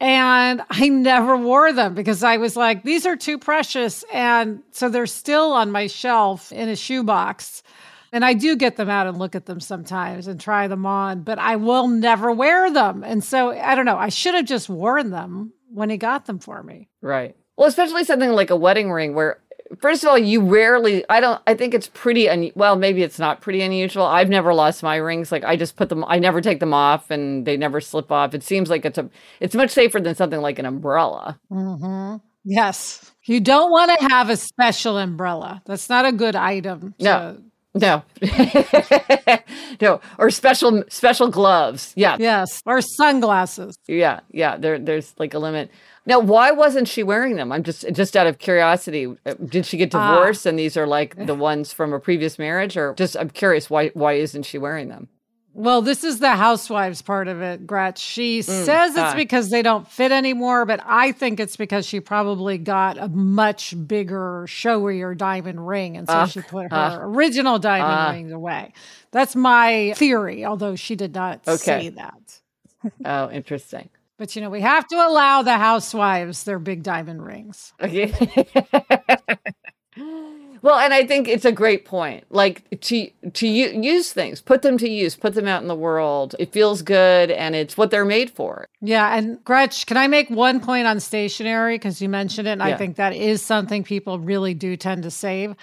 And 0.00 0.62
I 0.70 0.88
never 0.88 1.36
wore 1.36 1.72
them 1.72 1.94
because 1.94 2.22
I 2.22 2.38
was 2.38 2.56
like, 2.56 2.82
these 2.82 3.04
are 3.04 3.16
too 3.16 3.38
precious. 3.38 4.02
And 4.12 4.62
so 4.70 4.88
they're 4.88 5.06
still 5.06 5.52
on 5.52 5.70
my 5.70 5.86
shelf 5.88 6.52
in 6.52 6.70
a 6.70 6.76
shoebox. 6.76 7.62
And 8.12 8.24
I 8.24 8.32
do 8.32 8.56
get 8.56 8.76
them 8.76 8.88
out 8.88 9.06
and 9.06 9.18
look 9.18 9.34
at 9.34 9.46
them 9.46 9.60
sometimes 9.60 10.26
and 10.26 10.40
try 10.40 10.66
them 10.68 10.86
on, 10.86 11.22
but 11.22 11.38
I 11.38 11.56
will 11.56 11.86
never 11.86 12.32
wear 12.32 12.72
them. 12.72 13.04
And 13.04 13.22
so 13.22 13.50
I 13.52 13.74
don't 13.74 13.84
know. 13.84 13.98
I 13.98 14.08
should 14.08 14.34
have 14.34 14.46
just 14.46 14.68
worn 14.68 15.10
them 15.10 15.52
when 15.72 15.90
he 15.90 15.96
got 15.96 16.26
them 16.26 16.38
for 16.38 16.62
me. 16.62 16.88
Right. 17.02 17.36
Well, 17.56 17.68
especially 17.68 18.04
something 18.04 18.30
like 18.30 18.50
a 18.50 18.56
wedding 18.56 18.90
ring 18.90 19.14
where 19.14 19.38
first 19.78 20.02
of 20.02 20.08
all, 20.10 20.18
you 20.18 20.40
rarely, 20.42 21.04
I 21.08 21.20
don't, 21.20 21.40
I 21.46 21.54
think 21.54 21.74
it's 21.74 21.88
pretty, 21.88 22.28
un, 22.28 22.50
well, 22.54 22.76
maybe 22.76 23.02
it's 23.02 23.18
not 23.18 23.40
pretty 23.40 23.62
unusual. 23.62 24.04
I've 24.04 24.28
never 24.28 24.52
lost 24.54 24.82
my 24.82 24.96
rings. 24.96 25.30
Like 25.30 25.44
I 25.44 25.56
just 25.56 25.76
put 25.76 25.88
them, 25.88 26.04
I 26.08 26.18
never 26.18 26.40
take 26.40 26.60
them 26.60 26.74
off 26.74 27.10
and 27.10 27.46
they 27.46 27.56
never 27.56 27.80
slip 27.80 28.10
off. 28.10 28.34
It 28.34 28.42
seems 28.42 28.70
like 28.70 28.84
it's 28.84 28.98
a, 28.98 29.08
it's 29.40 29.54
much 29.54 29.70
safer 29.70 30.00
than 30.00 30.14
something 30.14 30.40
like 30.40 30.58
an 30.58 30.66
umbrella. 30.66 31.38
Mm-hmm. 31.50 32.16
Yes. 32.44 33.12
You 33.24 33.40
don't 33.40 33.70
want 33.70 33.98
to 33.98 34.08
have 34.08 34.30
a 34.30 34.36
special 34.36 34.96
umbrella. 34.96 35.62
That's 35.66 35.88
not 35.88 36.06
a 36.06 36.12
good 36.12 36.34
item. 36.36 36.94
To- 36.98 37.04
no. 37.04 37.38
No. 37.72 38.02
no. 39.80 40.00
Or 40.18 40.30
special 40.30 40.82
special 40.88 41.28
gloves. 41.28 41.92
Yeah. 41.94 42.16
Yes. 42.18 42.62
Or 42.66 42.80
sunglasses. 42.80 43.78
Yeah. 43.86 44.20
Yeah. 44.32 44.56
There 44.56 44.78
there's 44.78 45.14
like 45.18 45.34
a 45.34 45.38
limit. 45.38 45.70
Now, 46.10 46.18
why 46.18 46.50
wasn't 46.50 46.88
she 46.88 47.04
wearing 47.04 47.36
them? 47.36 47.52
I'm 47.52 47.62
just 47.62 47.84
just 47.92 48.16
out 48.16 48.26
of 48.26 48.40
curiosity. 48.40 49.06
Uh, 49.24 49.34
did 49.44 49.64
she 49.64 49.76
get 49.76 49.94
ah. 49.94 50.10
divorced, 50.10 50.44
uh, 50.44 50.48
and 50.48 50.58
these 50.58 50.76
are 50.76 50.84
like 50.84 51.14
the 51.14 51.36
ones 51.36 51.72
from 51.72 51.92
a 51.92 52.00
previous 52.00 52.36
marriage, 52.36 52.76
or 52.76 52.94
just 52.94 53.16
I'm 53.16 53.30
curious 53.30 53.70
why 53.70 53.90
why 53.90 54.14
isn't 54.14 54.42
she 54.42 54.58
wearing 54.58 54.88
them? 54.88 55.08
Well, 55.54 55.82
this 55.82 56.02
is 56.02 56.18
the 56.18 56.34
housewives 56.34 57.00
part 57.00 57.28
of 57.28 57.40
it, 57.42 57.64
Gretch. 57.64 58.00
She 58.00 58.40
mm, 58.40 58.44
says 58.44 58.90
it's 58.90 58.98
ah. 58.98 59.14
because 59.14 59.50
they 59.50 59.62
don't 59.62 59.86
fit 59.86 60.10
anymore, 60.10 60.64
but 60.64 60.80
I 60.84 61.12
think 61.12 61.38
it's 61.38 61.56
because 61.56 61.86
she 61.86 62.00
probably 62.00 62.58
got 62.58 62.98
a 62.98 63.06
much 63.06 63.76
bigger, 63.86 64.46
showier 64.48 65.16
diamond 65.16 65.64
ring, 65.64 65.96
and 65.96 66.08
so 66.08 66.14
uh, 66.14 66.26
she 66.26 66.40
put 66.40 66.72
her 66.72 66.76
uh, 66.76 66.98
original 67.02 67.60
diamond 67.60 68.00
uh, 68.00 68.12
rings 68.12 68.32
away. 68.32 68.72
That's 69.12 69.36
my 69.36 69.92
theory, 69.94 70.44
although 70.44 70.74
she 70.74 70.96
did 70.96 71.14
not 71.14 71.46
okay. 71.46 71.56
say 71.56 71.88
that. 71.90 72.40
oh, 73.04 73.30
interesting. 73.30 73.90
But 74.20 74.36
you 74.36 74.42
know, 74.42 74.50
we 74.50 74.60
have 74.60 74.86
to 74.88 74.96
allow 74.96 75.40
the 75.40 75.56
housewives 75.56 76.44
their 76.44 76.58
big 76.58 76.82
diamond 76.82 77.24
rings. 77.24 77.72
Okay. 77.80 78.12
well, 80.60 80.78
and 80.78 80.92
I 80.92 81.06
think 81.06 81.26
it's 81.26 81.46
a 81.46 81.52
great 81.52 81.86
point. 81.86 82.24
Like 82.28 82.68
to 82.82 83.08
to 83.32 83.48
use 83.48 84.12
things, 84.12 84.42
put 84.42 84.60
them 84.60 84.76
to 84.76 84.86
use, 84.86 85.16
put 85.16 85.32
them 85.32 85.48
out 85.48 85.62
in 85.62 85.68
the 85.68 85.74
world. 85.74 86.36
It 86.38 86.52
feels 86.52 86.82
good, 86.82 87.30
and 87.30 87.56
it's 87.56 87.78
what 87.78 87.90
they're 87.90 88.04
made 88.04 88.28
for. 88.28 88.66
Yeah, 88.82 89.16
and 89.16 89.42
Gretch, 89.42 89.86
can 89.86 89.96
I 89.96 90.06
make 90.06 90.28
one 90.28 90.60
point 90.60 90.86
on 90.86 91.00
stationery 91.00 91.76
because 91.76 92.02
you 92.02 92.10
mentioned 92.10 92.46
it? 92.46 92.52
And 92.52 92.60
yeah. 92.60 92.74
I 92.74 92.76
think 92.76 92.96
that 92.96 93.14
is 93.14 93.40
something 93.40 93.84
people 93.84 94.18
really 94.18 94.52
do 94.52 94.76
tend 94.76 95.02
to 95.04 95.10
save. 95.10 95.54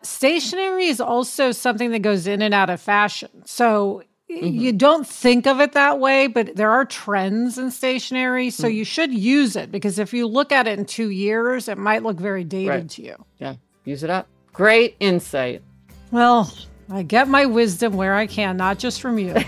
Stationery 0.00 0.86
is 0.86 1.02
also 1.02 1.52
something 1.52 1.90
that 1.90 2.00
goes 2.00 2.26
in 2.26 2.40
and 2.40 2.54
out 2.54 2.70
of 2.70 2.80
fashion. 2.80 3.42
So 3.44 4.04
Mm-hmm. 4.30 4.58
You 4.58 4.72
don't 4.72 5.06
think 5.06 5.46
of 5.46 5.60
it 5.60 5.72
that 5.72 6.00
way, 6.00 6.26
but 6.26 6.56
there 6.56 6.70
are 6.70 6.84
trends 6.84 7.58
in 7.58 7.70
stationery. 7.70 8.50
So 8.50 8.64
mm-hmm. 8.64 8.76
you 8.76 8.84
should 8.84 9.14
use 9.14 9.54
it 9.54 9.70
because 9.70 10.00
if 10.00 10.12
you 10.12 10.26
look 10.26 10.50
at 10.50 10.66
it 10.66 10.78
in 10.78 10.84
two 10.84 11.10
years, 11.10 11.68
it 11.68 11.78
might 11.78 12.02
look 12.02 12.18
very 12.18 12.42
dated 12.42 12.68
right. 12.68 12.88
to 12.90 13.02
you. 13.02 13.24
Yeah, 13.38 13.54
use 13.84 14.02
it 14.02 14.10
up. 14.10 14.26
Great 14.52 14.96
insight. 14.98 15.62
Well, 16.10 16.52
I 16.90 17.02
get 17.02 17.28
my 17.28 17.46
wisdom 17.46 17.94
where 17.94 18.14
I 18.14 18.26
can, 18.26 18.56
not 18.56 18.78
just 18.78 19.00
from 19.00 19.18
you. 19.18 19.34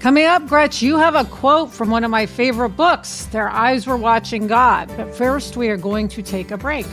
Coming 0.00 0.26
up, 0.26 0.46
Gretch, 0.46 0.80
you 0.80 0.96
have 0.96 1.16
a 1.16 1.24
quote 1.24 1.72
from 1.72 1.90
one 1.90 2.04
of 2.04 2.10
my 2.10 2.24
favorite 2.24 2.70
books, 2.70 3.24
Their 3.26 3.48
Eyes 3.48 3.86
Were 3.86 3.96
Watching 3.96 4.46
God. 4.46 4.88
But 4.96 5.12
first, 5.14 5.56
we 5.56 5.68
are 5.68 5.76
going 5.76 6.06
to 6.08 6.22
take 6.22 6.52
a 6.52 6.56
break. 6.56 6.86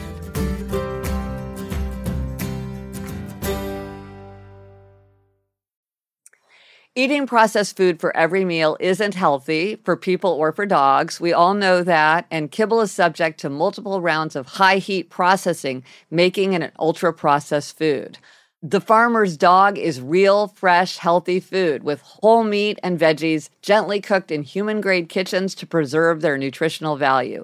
Eating 6.97 7.27
processed 7.27 7.75
food 7.75 7.99
for 7.99 8.15
every 8.15 8.45
meal 8.45 8.77
isn't 8.79 9.15
healthy 9.15 9.75
for 9.83 9.97
people 9.97 10.31
or 10.31 10.53
for 10.53 10.65
dogs. 10.65 11.19
We 11.19 11.33
all 11.33 11.53
know 11.53 11.83
that. 11.83 12.25
And 12.31 12.49
kibble 12.49 12.79
is 12.79 12.89
subject 12.89 13.37
to 13.41 13.49
multiple 13.49 13.99
rounds 13.99 14.33
of 14.33 14.45
high 14.45 14.77
heat 14.77 15.09
processing, 15.09 15.83
making 16.09 16.53
it 16.53 16.61
an 16.61 16.71
ultra 16.79 17.11
processed 17.11 17.77
food. 17.77 18.17
The 18.63 18.79
farmer's 18.79 19.35
dog 19.35 19.77
is 19.77 19.99
real, 19.99 20.47
fresh, 20.47 20.97
healthy 20.97 21.41
food 21.41 21.83
with 21.83 21.99
whole 21.99 22.45
meat 22.45 22.79
and 22.81 22.97
veggies 22.97 23.49
gently 23.61 23.99
cooked 23.99 24.31
in 24.31 24.43
human 24.43 24.79
grade 24.79 25.09
kitchens 25.09 25.53
to 25.55 25.67
preserve 25.67 26.21
their 26.21 26.37
nutritional 26.37 26.95
value. 26.95 27.43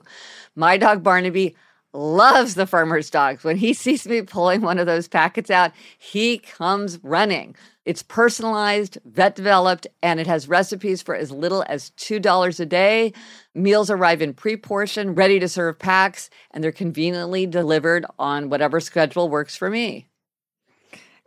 My 0.56 0.78
dog 0.78 1.04
Barnaby 1.04 1.58
loves 1.94 2.56
the 2.56 2.68
farmer's 2.68 3.10
dogs. 3.10 3.44
When 3.44 3.58
he 3.58 3.74
sees 3.76 4.08
me 4.08 4.22
pulling 4.22 4.62
one 4.62 4.80
of 4.80 4.86
those 4.86 5.08
packets 5.08 5.50
out, 5.50 5.72
he 5.98 6.38
comes 6.38 7.00
running. 7.04 7.56
It's 7.84 8.04
personalized, 8.04 9.00
vet 9.06 9.36
developed, 9.36 9.88
and 10.04 10.20
it 10.20 10.28
has 10.28 10.48
recipes 10.48 11.02
for 11.02 11.16
as 11.16 11.32
little 11.32 11.64
as 11.68 11.90
$2 11.92 12.60
a 12.60 12.66
day. 12.66 13.12
Meals 13.56 13.90
arrive 13.90 14.22
in 14.22 14.34
pre 14.34 14.56
portion, 14.56 15.16
ready 15.16 15.40
to 15.40 15.48
serve 15.48 15.80
packs, 15.80 16.30
and 16.52 16.64
they're 16.64 16.72
conveniently 16.72 17.48
delivered 17.48 18.06
on 18.20 18.50
whatever 18.50 18.80
schedule 18.80 19.30
works 19.30 19.56
for 19.56 19.70
me. 19.70 20.08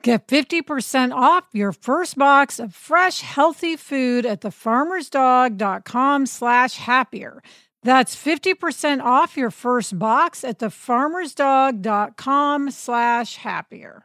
Get 0.05 0.29
50% 0.29 1.15
off 1.15 1.45
your 1.53 1.73
first 1.73 2.19
box 2.19 2.59
of 2.59 2.75
fresh, 2.75 3.23
healthy 3.23 3.75
food 3.75 4.27
at 4.27 4.43
thefarmersdog.com 4.43 6.27
slash 6.27 6.77
happier. 6.77 7.43
That's 7.85 8.17
50% 8.17 9.01
off 9.03 9.37
your 9.37 9.51
first 9.51 9.99
box 9.99 10.43
at 10.43 10.59
thefarmersdog.com 10.59 12.71
slash 12.71 13.37
happier. 13.37 14.05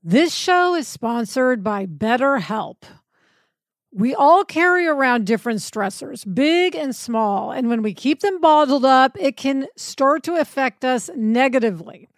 This 0.00 0.32
show 0.32 0.76
is 0.76 0.86
sponsored 0.86 1.64
by 1.64 1.86
BetterHelp. 1.86 2.84
We 3.92 4.14
all 4.14 4.44
carry 4.44 4.86
around 4.86 5.26
different 5.26 5.58
stressors, 5.58 6.24
big 6.32 6.76
and 6.76 6.94
small, 6.94 7.50
and 7.50 7.68
when 7.68 7.82
we 7.82 7.92
keep 7.92 8.20
them 8.20 8.40
bottled 8.40 8.84
up, 8.84 9.16
it 9.18 9.36
can 9.36 9.66
start 9.76 10.22
to 10.24 10.36
affect 10.36 10.84
us 10.84 11.10
negatively. 11.16 12.08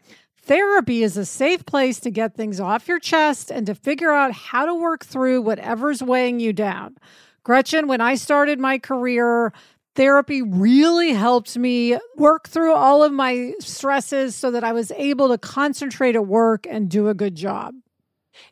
Therapy 0.42 1.02
is 1.02 1.16
a 1.16 1.24
safe 1.24 1.64
place 1.64 2.00
to 2.00 2.11
get 2.11 2.35
things 2.35 2.61
off 2.61 2.87
your 2.87 2.98
chest 2.98 3.50
and 3.50 3.64
to 3.66 3.74
figure 3.74 4.12
out 4.12 4.32
how 4.32 4.66
to 4.66 4.74
work 4.74 5.06
through 5.06 5.40
whatever's 5.40 6.02
weighing 6.02 6.38
you 6.38 6.52
down. 6.52 6.98
Gretchen, 7.44 7.87
when 7.87 8.00
I 8.00 8.16
started 8.16 8.59
my 8.59 8.76
career, 8.76 9.52
therapy 9.96 10.42
really 10.42 11.12
helped 11.12 11.56
me 11.56 11.98
work 12.16 12.48
through 12.48 12.74
all 12.74 13.02
of 13.02 13.12
my 13.12 13.54
stresses 13.59 14.37
so 14.37 14.50
that 14.50 14.62
I 14.62 14.72
was 14.72 14.92
able 14.92 15.28
to 15.28 15.38
concentrate 15.38 16.14
at 16.14 16.26
work 16.26 16.66
and 16.68 16.88
do 16.88 17.09
a 17.09 17.14
good 17.14 17.35
job. 17.35 17.74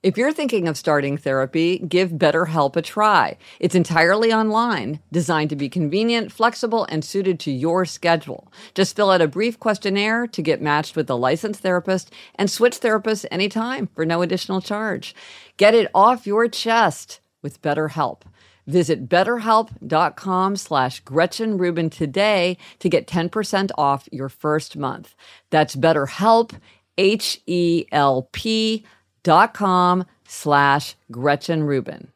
If 0.03 0.17
you're 0.17 0.33
thinking 0.33 0.67
of 0.67 0.79
starting 0.79 1.19
therapy, 1.19 1.79
give 1.79 2.13
BetterHelp 2.13 2.75
a 2.77 2.83
try. 2.83 3.37
It's 3.61 3.75
entirely 3.75 4.33
online, 4.33 5.01
designed 5.13 5.51
to 5.51 5.57
be 5.57 5.69
convenient, 5.69 6.33
flexible, 6.33 6.87
and 6.89 7.05
suited 7.05 7.39
to 7.41 7.51
your 7.51 7.85
schedule. 7.85 8.51
Just 8.75 8.97
fill 8.97 9.11
out 9.11 9.21
a 9.21 9.29
brief 9.29 9.61
questionnaire 9.61 10.27
to 10.29 10.43
get 10.43 10.63
matched 10.63 10.97
with 10.97 11.11
a 11.11 11.15
licensed 11.15 11.61
therapist 11.61 12.11
and 12.37 12.51
switch 12.51 12.81
therapists 12.81 13.27
anytime 13.31 13.89
for 13.95 14.07
no 14.07 14.23
additional 14.23 14.63
charge. 14.63 15.15
Get 15.59 15.75
it 15.75 15.91
off 15.95 16.27
your 16.27 16.49
chest 16.49 17.21
with 17.43 17.61
BetterHelp. 17.61 18.23
Visit 18.67 19.09
betterhelp.com 19.09 20.57
slash 20.57 21.01
Gretchen 21.01 21.59
Rubin 21.59 21.91
today 21.91 22.57
to 22.79 22.89
get 22.89 23.07
10% 23.07 23.71
off 23.77 24.09
your 24.11 24.29
first 24.29 24.77
month. 24.77 25.15
That's 25.51 25.77
BetterHelp, 25.77 26.53
H 26.97 27.43
E 27.47 27.85
L 27.93 28.29
P 28.33 28.85
dot 29.23 29.55
com 29.55 30.05
slash 30.27 30.95
Gretchen 31.11 31.65
Rubin. 31.65 32.09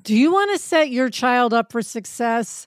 Do 0.00 0.16
you 0.16 0.32
want 0.32 0.50
to 0.52 0.58
set 0.58 0.90
your 0.90 1.10
child 1.10 1.52
up 1.52 1.70
for 1.70 1.82
success? 1.82 2.66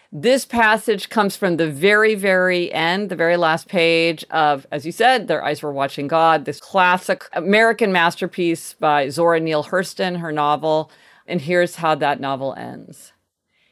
This 0.13 0.43
passage 0.43 1.07
comes 1.07 1.37
from 1.37 1.55
the 1.55 1.71
very, 1.71 2.15
very 2.15 2.69
end, 2.73 3.07
the 3.07 3.15
very 3.15 3.37
last 3.37 3.69
page 3.69 4.25
of, 4.29 4.67
as 4.69 4.85
you 4.85 4.91
said, 4.91 5.29
Their 5.29 5.41
Eyes 5.41 5.63
Were 5.63 5.71
Watching 5.71 6.09
God, 6.09 6.43
this 6.43 6.59
classic 6.59 7.23
American 7.31 7.93
masterpiece 7.93 8.73
by 8.73 9.07
Zora 9.07 9.39
Neale 9.39 9.63
Hurston, 9.63 10.19
her 10.19 10.33
novel. 10.33 10.91
And 11.25 11.39
here's 11.39 11.77
how 11.77 11.95
that 11.95 12.19
novel 12.19 12.53
ends 12.55 13.13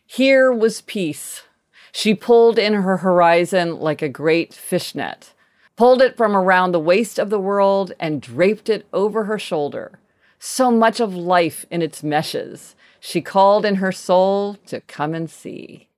Here 0.06 0.50
was 0.50 0.80
peace. 0.80 1.44
She 1.92 2.16
pulled 2.16 2.58
in 2.58 2.74
her 2.74 2.98
horizon 2.98 3.78
like 3.78 4.02
a 4.02 4.08
great 4.08 4.54
fishnet, 4.54 5.34
pulled 5.76 6.02
it 6.02 6.16
from 6.16 6.38
around 6.38 6.72
the 6.72 6.80
waist 6.80 7.20
of 7.20 7.30
the 7.30 7.40
world, 7.40 7.92
and 8.00 8.22
draped 8.22 8.70
it 8.70 8.88
over 8.94 9.26
her 9.26 9.40
shoulder. 9.40 10.00
So 10.40 10.72
much 10.72 11.02
of 11.02 11.14
life 11.14 11.66
in 11.70 11.82
its 11.82 12.02
meshes. 12.02 12.78
She 13.02 13.20
called 13.20 13.66
in 13.66 13.76
her 13.76 13.92
soul 13.92 14.56
to 14.68 14.80
come 14.80 15.14
and 15.14 15.30
see. 15.30 15.89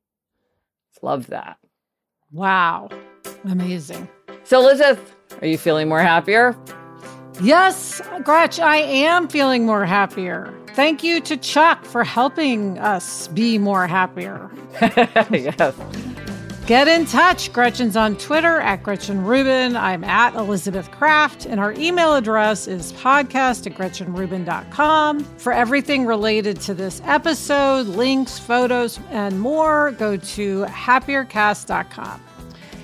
Love 1.02 1.28
that. 1.28 1.58
Wow. 2.32 2.90
Amazing. 3.46 4.08
So, 4.44 4.62
Elizabeth, 4.62 5.16
are 5.42 5.48
you 5.48 5.58
feeling 5.58 5.90
more 5.90 6.00
happier? 6.02 6.56
Yes, 7.42 8.02
Gretch, 8.24 8.60
I 8.60 8.78
am 8.78 9.28
feeling 9.28 9.66
more 9.66 9.86
happier. 9.86 10.54
Thank 10.76 11.04
you 11.04 11.20
to 11.22 11.38
Chuck 11.38 11.84
for 11.86 12.04
helping 12.04 12.78
us 12.80 13.28
be 13.30 13.58
more 13.58 13.88
happier. 13.88 14.50
yes. 15.32 15.76
Get 16.72 16.88
in 16.88 17.06
touch. 17.06 17.52
Gretchen's 17.52 17.98
on 17.98 18.16
Twitter 18.16 18.62
at 18.62 18.82
Gretchen 18.82 19.26
Rubin. 19.26 19.76
I'm 19.76 20.06
at 20.06 20.36
Elizabeth 20.36 20.90
Craft, 20.90 21.46
and 21.46 21.60
our 21.60 21.74
email 21.74 22.16
address 22.16 22.66
is 22.66 22.94
podcast 22.94 23.68
at 23.68 23.74
GretchenRubin.com. 23.74 25.26
For 25.36 25.52
everything 25.52 26.06
related 26.06 26.62
to 26.62 26.74
this 26.74 27.02
episode, 27.04 27.88
links, 27.88 28.40
photos, 28.40 29.02
and 29.10 29.38
more, 29.42 29.92
go 29.92 30.16
to 30.16 30.64
happiercast.com. 30.64 32.22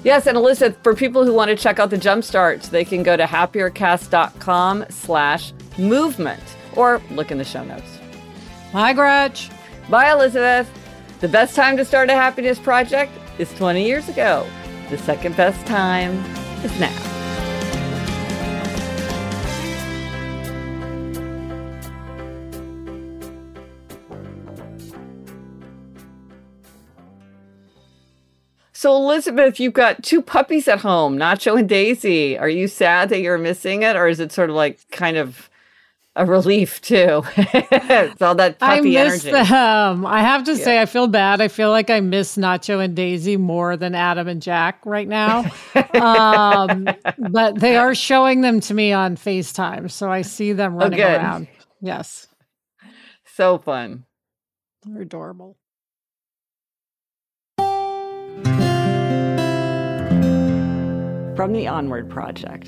Yes, 0.04 0.28
and 0.28 0.36
Elizabeth, 0.36 0.78
for 0.84 0.93
people 0.93 1.23
who 1.23 1.32
want 1.32 1.47
to 1.47 1.56
check 1.56 1.80
out 1.80 1.89
the 1.89 1.95
Jumpstart, 1.95 2.69
they 2.69 2.84
can 2.84 3.04
go 3.04 3.15
to 3.15 3.23
happiercast.com 3.23 4.86
slash 4.89 5.54
movement 5.78 6.43
or 6.76 7.02
look 7.12 7.32
in 7.32 7.38
the 7.38 7.45
show 7.45 7.63
notes. 7.63 8.00
Bye, 8.73 8.91
Gretch. 8.91 9.50
Bye, 9.89 10.12
Elizabeth. 10.12 10.69
The 11.21 11.30
best 11.30 11.56
time 11.56 11.78
to 11.78 11.86
start 11.86 12.10
a 12.10 12.15
happiness 12.15 12.60
project 12.60 13.13
is 13.39 13.54
20 13.56 13.86
years 13.86 14.10
ago. 14.10 14.47
The 14.89 14.97
second 14.97 15.36
best 15.36 15.65
time 15.67 16.13
is 16.63 16.80
now. 16.80 17.08
So, 28.73 28.95
Elizabeth, 28.95 29.60
you've 29.60 29.73
got 29.73 30.04
two 30.04 30.21
puppies 30.21 30.67
at 30.67 30.82
home, 30.82 31.17
Nacho 31.17 31.58
and 31.58 31.67
Daisy. 31.67 32.38
Are 32.38 32.47
you 32.47 32.67
sad 32.67 33.10
that 33.10 33.21
you're 33.21 33.39
missing 33.39 33.82
it, 33.82 33.95
or 33.95 34.08
is 34.08 34.19
it 34.19 34.32
sort 34.32 34.52
of 34.52 34.56
like 34.56 34.80
kind 34.91 35.17
of 35.17 35.50
a 36.17 36.25
relief 36.25 36.82
too. 36.82 37.23
it's 37.38 38.21
all 38.21 38.36
that 38.36 38.60
puppy 38.60 38.97
I 38.97 39.03
miss 39.03 39.23
energy. 39.25 39.32
them. 39.49 40.06
I 40.06 40.21
have 40.21 40.43
to 40.45 40.56
yeah. 40.56 40.63
say, 40.63 40.82
I 40.82 40.86
feel 40.88 41.08
bad. 41.08 41.39
I 41.41 41.47
feel 41.47 41.69
like 41.69 41.89
I 41.89 41.99
miss 41.99 42.38
Nacho 42.38 42.84
and 42.84 42.95
Daisy 42.95 43.38
more 43.38 43.77
than 43.77 43.93
Adam 43.93 44.27
and 44.27 44.41
Jack 44.41 44.82
right 44.84 45.08
now. 45.08 45.49
um, 45.93 46.89
but 47.30 47.60
they 47.60 47.77
are 47.77 47.93
showing 47.93 48.41
them 48.41 48.60
to 48.62 48.73
me 48.73 48.91
on 48.91 49.15
FaceTime, 49.15 49.89
so 49.91 50.12
I 50.12 50.23
see 50.23 50.53
them 50.53 50.73
oh, 50.73 50.77
running 50.80 51.01
oh, 51.01 51.08
around. 51.08 51.47
Yes, 51.80 52.27
so 53.36 53.60
fun. 53.60 54.06
They're 54.84 55.03
adorable. 55.03 55.58
From 61.36 61.53
the 61.53 61.67
Onward 61.67 62.10
Project. 62.10 62.67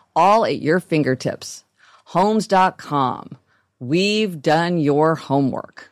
all 0.15 0.45
at 0.45 0.61
your 0.61 0.79
fingertips. 0.79 1.63
Homes.com. 2.05 3.37
We've 3.79 4.41
done 4.41 4.77
your 4.77 5.15
homework. 5.15 5.90